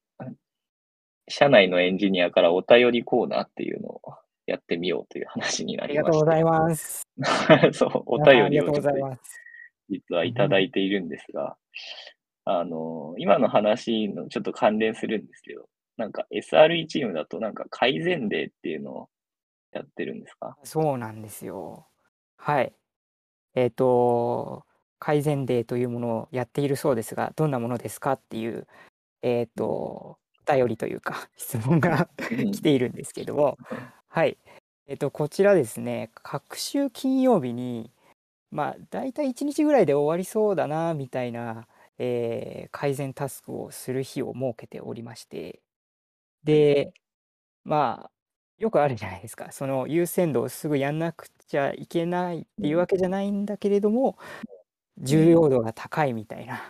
[1.28, 4.02] 社内のエンジニアからお便りコーナーっていうのを
[4.46, 5.94] やってみようという話になあり。
[5.94, 7.02] がとうございます。
[7.72, 9.40] そう、お皆さん便ありがとうございます。
[9.89, 11.57] 実はいただいているんですが、
[12.45, 19.09] あの、今の話のちょっと関連するんですけど、なんか SRE チームだとなんか改善デーっていうのを
[19.72, 20.57] やってるんですか？
[20.64, 21.86] そうなんですよ。
[22.36, 22.72] はい。
[23.55, 24.64] えっ、と、
[25.01, 28.66] 改善デーというものをやっているそうですが、どんなものですかっていう、
[29.22, 33.59] えっ、と、お便りというか、 質問がうん来ているんですけども、
[34.09, 34.39] はい。
[34.86, 37.91] えっ、と、こちらですね、各週金曜日に、
[38.51, 41.68] まあ、大体1日ぐらいで終わりそうだな、みたいな、
[41.99, 45.61] えー改善タスクをする日を設けておりまして、
[46.44, 46.92] で、
[47.64, 48.12] まあ、
[48.59, 49.53] よくあるじゃないですか。
[49.53, 54.18] その優先度をすぐやんなくちゃいけないっていうわけじゃないんだけれども、
[54.99, 56.62] 重要度が高いみたいな、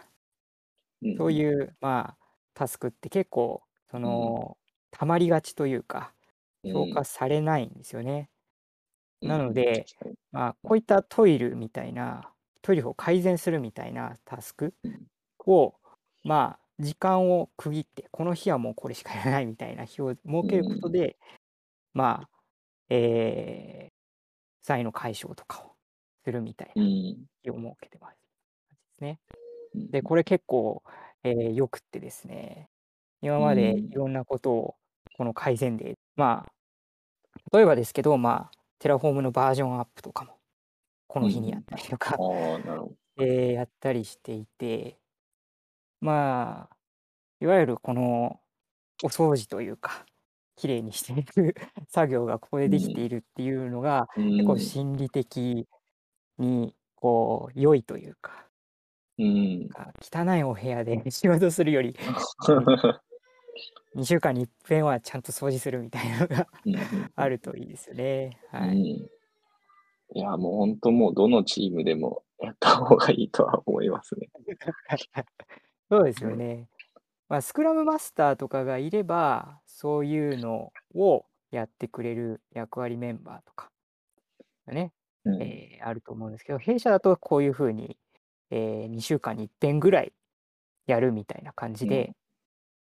[1.16, 4.56] そうういう、まあ、タスクって結構、その、
[4.90, 6.14] たまりがちというか、
[6.64, 6.70] ん。
[6.72, 8.30] 評価されないんですよね。
[9.22, 9.28] うん。
[9.28, 9.86] なので、
[10.32, 15.06] まあ、こういったトイレみたいな、トイレを改善するみたいなタスクうん。
[15.46, 15.74] を、
[16.24, 21.16] まあ、時間を区切って、この日はもうこれしかやらないみたいな日を設けることで、
[21.94, 22.30] まあ、
[22.90, 25.72] えー、負債の解消とかを
[26.24, 26.90] するみたいなうん。
[27.42, 28.18] 日を設けてます。
[28.70, 29.20] ですね。
[29.74, 29.90] うん。
[29.90, 30.82] で、これ結構、
[31.24, 32.68] えーよくってですね、
[33.22, 33.86] 今までうん。
[33.86, 34.76] いろんなことを、
[35.16, 40.38] この改善で、まあ、例えばですけど、まあ、 Terraform のバージョンアップとかも、
[41.06, 42.92] この日にやったりとか、ああ、なるほど。
[43.24, 44.98] えーやったりしていて、
[46.00, 46.76] まあ、
[47.40, 48.40] いわゆるこの
[49.02, 50.06] お掃除というか、
[50.56, 51.54] きれいにしていく
[51.88, 55.68] 作業がここでできているっていうのが、うん結構心理的
[56.38, 58.48] にこう良いというか、
[59.18, 59.68] うん。
[59.68, 61.96] か汚いお部屋で 仕事するより、
[63.94, 66.46] 2週間に一遍はちゃんと掃除するみたいなのが
[67.16, 68.38] あるといいですよね。
[68.50, 68.70] はい。
[68.70, 68.76] うん。
[68.76, 69.10] い
[70.14, 74.28] や、もう本当もうどのチームでもやった方がいいとは思いますね。
[75.90, 76.68] そうですよね。
[77.28, 83.70] まあ、スクラムマスターとかがいれば、そういうのをやってくれる役割メンバーとか
[84.66, 84.92] がね、
[85.24, 85.42] うん。
[85.42, 87.96] えーあると思うんですけど、弊社だとこういうふうに、
[88.50, 90.12] え2週間に一遍ぐらい
[90.86, 92.14] やるみたいな感じで、うん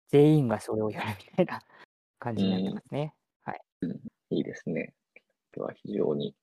[0.09, 1.61] 全員がそれをやるみたいな
[2.19, 3.13] 感じになってますね。
[3.43, 3.61] はい。
[4.31, 4.93] いいですね。
[5.53, 6.35] では非常に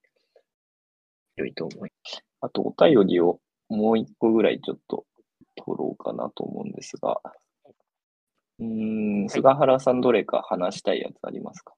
[1.36, 2.22] 良いと思います。
[2.40, 5.06] あと、お便りをもう一個ぐらいちょっと
[5.56, 7.20] 取ろうかなと思うんですが、
[8.58, 11.74] うーん、菅原さんどれか話したいやつありますか？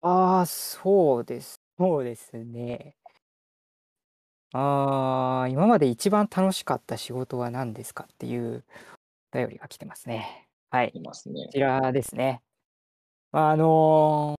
[0.00, 1.60] ああ、そうです。
[1.78, 2.96] そうですね。
[4.54, 8.64] ああ、今まで一番楽しかった仕事は何ですかっていう
[9.32, 10.48] お便りが来てますね。
[10.70, 10.92] はい。
[10.94, 11.52] いますねこ。
[11.52, 12.42] ちらですね。
[13.32, 14.36] まあ、あの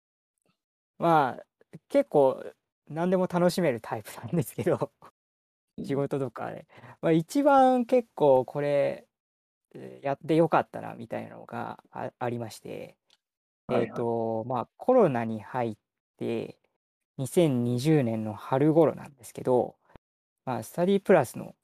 [0.99, 1.43] ーまあ、
[1.89, 2.43] 結構
[2.89, 4.91] 何でも楽しめるタイプなんですけど、
[5.83, 6.67] 仕事とかで。
[7.01, 9.07] まあ、一番結構これ、
[9.75, 12.95] えーやってよかったなみたいなのがあありまして、
[13.67, 15.75] はいはいえっ、と、まあ、コロナに入っ
[16.17, 16.59] て、
[17.17, 19.75] 2020年の春頃なんですけど、
[20.45, 21.55] まあ、スタディプラスの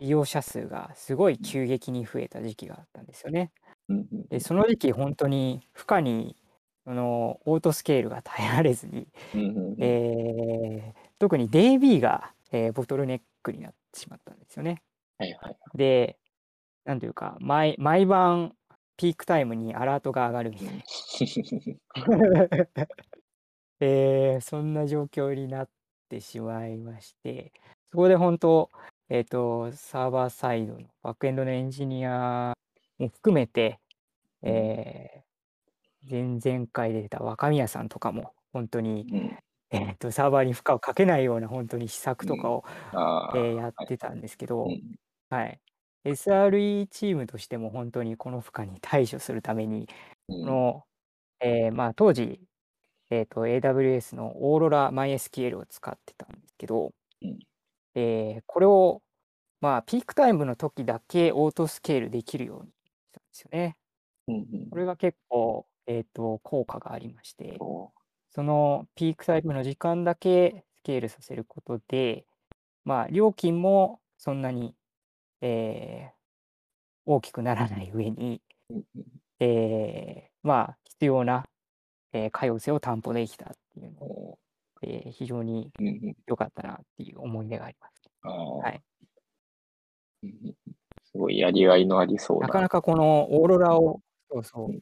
[0.00, 3.50] 利用者数がすごい急激に増えた時期があったんですよね。
[3.88, 6.36] うんうんで、その時期本当に負荷に、
[6.84, 14.82] そのオートスケールが耐えられずに、うんうんうんえー特に DB が、えーボトルネックになってしまったんですよね。
[15.18, 15.56] はいはい。
[15.74, 16.16] で、
[16.84, 18.54] なんというか、毎毎晩
[18.96, 20.82] ピークタイムにアラートが上がるみたいな。
[23.80, 25.68] えーそんな状況になっ
[26.08, 27.52] てしまいまして、
[27.90, 28.70] そこで本当、
[29.10, 32.52] えっ、と、サーバーサイドのバックエンドのエンジニア
[32.98, 33.80] も含めて、
[34.42, 34.50] うん。
[34.50, 35.28] えー
[36.10, 39.38] 前々回で出た若宮さんとかも、本当に、うん。
[39.70, 44.96] えっ、と、サーバーに負荷をかけないような本当に施策とかを、えーやってたんですけど、うん。
[45.30, 45.60] はい。
[46.04, 49.88] SRE チームとしても本当にこの負荷に対処するために、
[50.28, 50.44] うん。
[50.44, 50.84] この、
[51.40, 52.40] えーまあ、当時、
[53.10, 56.92] えー、と AWS のオーロラ MySQL を使ってたんですけど、
[57.22, 57.38] うん
[57.94, 59.02] えーこれを、
[59.60, 62.72] まあ、ピークタイムの時だけオートスケールできるようにし
[63.12, 63.76] たんですよね。
[64.28, 64.70] うんうん。
[64.70, 67.92] これが結構、えー、と効果がありまして、そ
[68.30, 72.24] そのピークタイムの時間だけスケールさせることで、
[72.84, 74.74] まあ、料金もそんなに、
[75.40, 76.18] えー
[77.10, 78.82] 大きくならない上に、うん
[79.40, 81.46] えーまあ、必要な、
[82.12, 84.38] えー、可用性を担保できたっていうのを、
[84.82, 85.70] おえー非常に
[86.26, 88.10] 良かったなっていう思い出があります。
[88.22, 88.82] はい。
[91.04, 92.48] すごいやりがいのありそうな。
[92.48, 94.00] なかなかこのオーロラを、
[94.30, 94.80] そうそううん、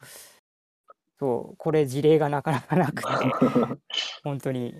[1.19, 3.09] そう、これ事例がなかなかなくて、
[4.25, 4.75] 本当に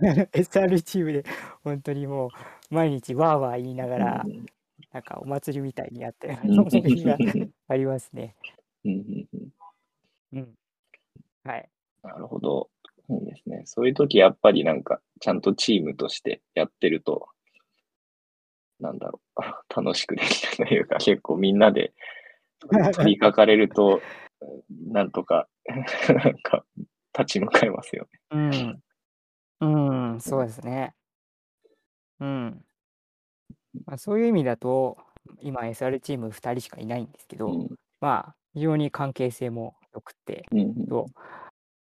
[0.00, 1.24] SR チームで
[1.64, 4.46] 本当にもう毎日わーわー言いながら、うん
[4.92, 7.18] なんかお祭りみたいにやってるうん思いが
[7.68, 8.36] ありますね。
[8.84, 10.54] うん。
[11.44, 11.68] はい。
[12.02, 12.70] なるほど。
[13.10, 13.62] いいですね。
[13.64, 17.28] そういう時やっぱりなんか、ちゃんとチームとしてやってると、
[18.80, 19.40] なんだろう、
[19.74, 21.94] 楽しくできたというか、結構みんなで
[22.60, 22.78] 取
[23.10, 24.00] り掛かれると、
[24.86, 26.64] なんとか、 なんか、
[27.18, 28.80] 立ち向かいますよね。
[29.60, 30.12] うん。
[30.12, 30.94] うん、そうですね。
[32.20, 32.64] うん。
[33.84, 34.98] まあ、そういう意味だと、
[35.40, 37.68] 今 SR チーム2人しかいないんですけど、うん
[38.00, 41.06] まあ、非常に関係性も良くて、うんうんと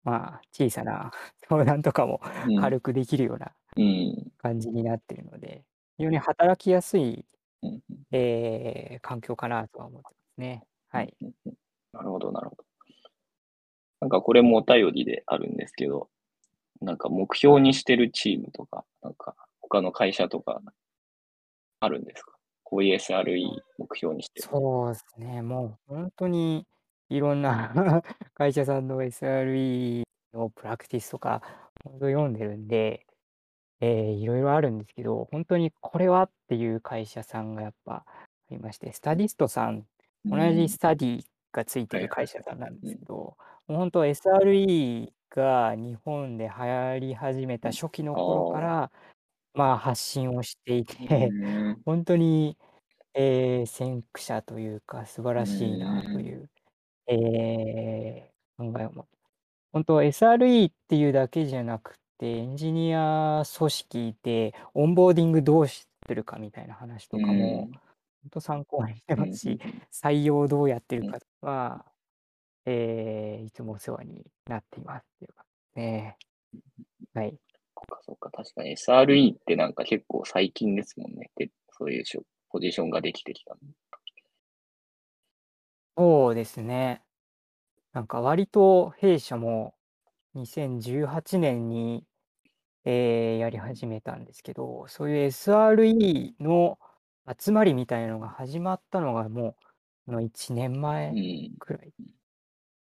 [0.04, 1.10] まあ、小さな
[1.48, 5.64] 相談とかもうん軽くできるようなうん感じになってるので、
[5.98, 7.24] 非常に働きやすい、
[7.62, 7.80] うん
[8.10, 10.64] えー環境かなとは思ってますね。
[10.88, 11.14] はい。
[11.20, 11.54] うんうん
[11.92, 12.64] なるほど、なるほど。
[14.00, 16.08] なんかこれもお便りであるんですけど、
[16.80, 20.60] なんか目標にしてるチームとか、なんか他の会社とか
[21.80, 22.32] あるんですか？
[22.64, 23.44] こういう SRE
[23.78, 24.48] 目標にしてる。
[24.48, 26.66] そうですね、もう本当に
[27.16, 27.72] いろんな
[28.34, 30.02] 会社さんの SRE
[30.32, 31.42] のプラクティスとか、
[31.84, 33.06] 本当読んでるんで、
[33.80, 39.86] えーいろいろあるんですけど、本当にこれはっていう会社さんがやっぱありまして、スタディストさん、
[40.24, 43.36] 同じスタディがついてる会社さんなんですけど、
[43.66, 48.92] もう本当 SRE が日本で流行り始めた初期の頃から、
[49.54, 51.82] まあ発信をしていて、うん。
[51.84, 52.56] 本当に、
[53.14, 56.48] えー先駆者というか素晴らしいなという、
[57.08, 58.32] えー
[58.72, 59.10] 考えを持って
[59.72, 67.70] 本当 SRE っていうだけじゃなくて、エンジニア組織でオンボーディングどうしてるかみたいな話とかも、
[68.22, 69.58] 本当参考にしてますし、
[69.90, 71.86] 採用どうやってるかは、
[72.66, 75.44] えーいつもお世話になっていますっていうか
[75.74, 76.16] ね。
[77.14, 77.30] はい。
[77.74, 81.30] そっかそっか、確かに SRE ってなんか結構最近ですもんね。
[81.36, 83.60] でそういうしょポジションができてきたの。
[85.96, 87.02] そうですね。
[87.92, 89.76] なんか割と弊社も
[90.34, 92.06] 2018年に、
[92.84, 96.78] えーやり始めたんですけど、そういう SRE の
[97.40, 99.56] 集まりみたいなのが始まったのがもう、
[100.06, 101.58] この1年う前ん。
[101.60, 101.92] くらい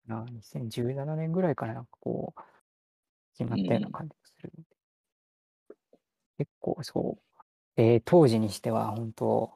[0.06, 2.40] な、2017年ぐらいからなんかこう、
[3.36, 4.68] 始まったような感じがするんで。
[6.38, 7.18] 結構そ
[7.78, 9.52] う、えー当時にしては本当、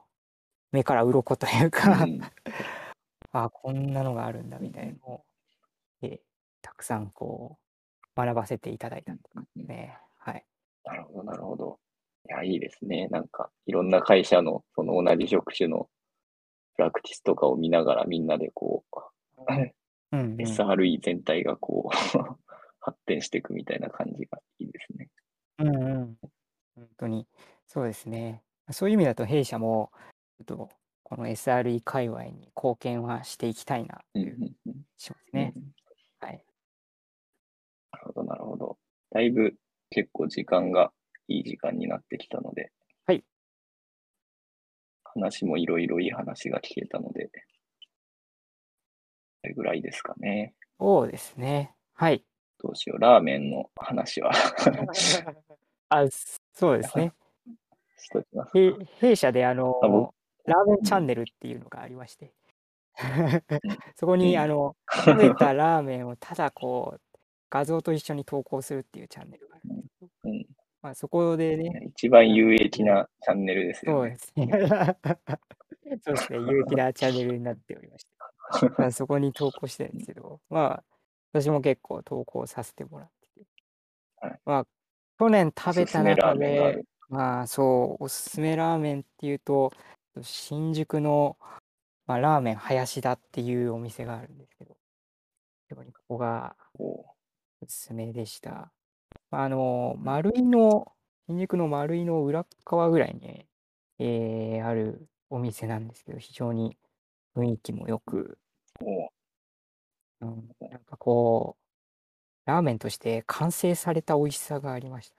[0.71, 2.31] 目から鱗というか、うん
[3.31, 5.25] あこんなのがあるんだみたいなのを、
[6.01, 6.19] えー
[6.61, 9.97] たくさんこう学ばせていただいたって感じですね。
[10.17, 10.45] はい。
[10.83, 11.79] なるほど、なるほど。
[12.27, 13.07] いや、いいですね。
[13.07, 15.89] なんか、いろんな会社の、その同じ職種の
[16.75, 19.73] プラクティスとかを見ながら、みんなでこう、うん、
[20.11, 20.35] うん。
[20.37, 21.95] SRE 全体がこう、
[22.81, 25.09] 発展していくみたいな感じがいいですね。
[25.59, 26.17] うんうん。
[26.75, 27.27] 本当に、
[27.67, 28.43] そうですね。
[28.71, 29.91] そういう意味だと弊社も、
[30.37, 30.69] ちょっと
[31.09, 34.35] この SRE 界隈に貢献はしていきたいなとうんいう
[34.95, 35.53] しますね。
[37.91, 38.77] なるほど、なるほど。
[39.11, 39.55] だいぶ
[39.89, 40.91] 結構時間が
[41.27, 42.71] いい時間になってきたので、
[43.07, 43.23] はい。
[45.03, 47.31] 話もいろいろいい話が聞けたので、
[49.41, 50.53] それぐらいですかね。
[50.79, 51.73] そうですね。
[51.93, 52.23] はい。
[52.61, 52.99] どうしよう。
[52.99, 54.31] ラーメンの話は
[55.89, 56.05] あ、
[56.53, 57.13] そうですね。
[57.97, 58.57] しときます。
[58.57, 60.13] へ弊社であの
[60.49, 62.33] ラーメンチャンネルっていうのがありまして、
[63.95, 64.75] そこうんにあの
[65.05, 67.01] 食べたラーメンをただこう
[67.49, 70.45] 画像と一緒に投稿するっていうチャンネルがあるんですけど、うん
[70.81, 74.17] まあ、そこでね、一番有益なチャンネルですよね。
[74.35, 74.97] そうですね。
[76.05, 76.39] そうですね。
[76.39, 78.09] 有益なチャンネルになっておりまして。
[78.77, 80.83] まあそこに投稿してるんですけど、まあ、
[81.33, 83.47] 私も結構投稿させてもらってて。
[84.21, 84.67] はいまあ、
[85.19, 89.71] 去年食べたおすすめラ中でーメンがある、まあそう、おすすめラーメンっていうと、
[90.23, 91.37] 新宿の、
[92.07, 94.75] まあ、ラーメン林田っていうお店があるんですけど、
[95.75, 97.15] ここがおお
[97.67, 98.71] すすめでした。
[99.31, 100.91] あの、丸井の、
[101.27, 103.47] 新宿の丸井の裏側ぐらいに、
[103.99, 106.77] えーあるお店なんですけど、非常に
[107.35, 108.39] 雰囲気もよく、
[108.81, 109.09] お
[110.21, 115.15] うん、なんかこう、ラーメンとして完成された美味しさがありました。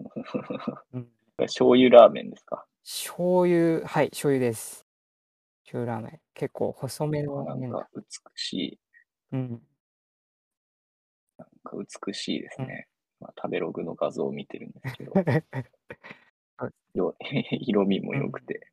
[0.92, 2.67] うん、醤油ラーメンですか？
[2.90, 4.86] 醤油、はい、醤油です。
[5.64, 6.20] 中ラーメン。
[6.32, 7.44] 結構細めの。
[7.44, 8.02] なんか美
[8.34, 8.78] しい、
[9.32, 9.62] うん。
[11.36, 12.88] なんか美しいですね。
[13.20, 15.12] まあ、食べログの画像を見てるんですけど、
[16.94, 17.14] よ
[17.60, 18.66] 色味も良くて、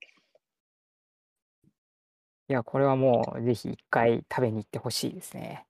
[2.48, 5.68] いや、これはもうぜひ一回食べに行ってほしいですね。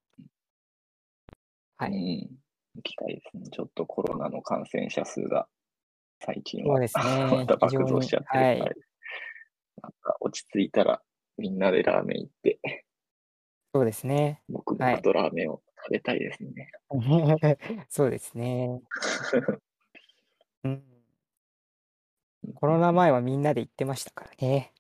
[1.78, 1.90] はい。
[1.90, 2.40] うん、
[2.76, 3.50] 行きたいですね。
[3.50, 5.48] ちょっとコロナの感染者数が
[6.20, 8.60] 最近はそうですね また爆増しちゃってる、はい
[9.82, 11.02] なんか落ち着いたら
[11.38, 12.60] みんなでラーメン行って、
[13.76, 14.42] そうですね。
[14.48, 16.72] 僕はい々とラーメンを食べたいですね。
[17.90, 18.82] そうですね。
[20.64, 20.84] うん。
[22.54, 24.74] コロナ前はみんなで行ってましたからね。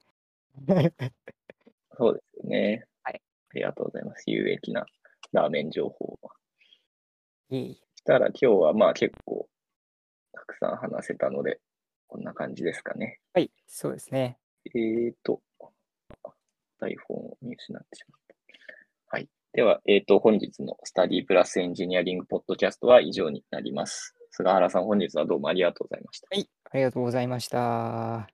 [1.97, 2.85] そうですよね。
[3.03, 3.21] はい。
[3.49, 4.23] ありがとうございます。
[4.31, 4.85] 有益な
[5.33, 6.19] ラーメン情報を。
[7.49, 9.49] いえいえしたら今日はまあ結構
[10.35, 11.59] たくさん話せたので、
[12.07, 13.19] こんな感じですかね。
[13.33, 14.37] はい、そうですね。
[14.65, 15.41] えーと、
[16.79, 18.35] 台本を見失ってしまった。
[19.17, 19.29] はい。
[19.53, 24.13] では、えーと、本日のスタディプラスエンジニアリングポッドキャストは以上になります。
[24.31, 26.27] 菅原さん、本日はどうもありがとうございました。
[26.29, 28.27] はい、ありがとうございました。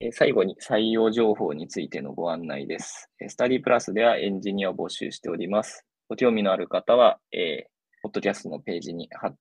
[0.00, 3.10] えー最後に採用情報についてのご案内です。
[3.20, 5.84] えースタディプラスではエンジニアを募集しております。
[6.08, 7.68] ご興味のある方は、えー、
[8.02, 9.34] ポッドキャストのページに貼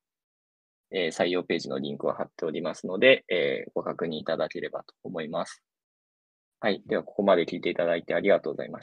[0.93, 5.61] えー採用ページのリンクを貼っておりますので、えーご確認いただければと思います。
[6.61, 6.81] はい。
[6.87, 8.82] では、ここまで聞いていただいてありがとうございまし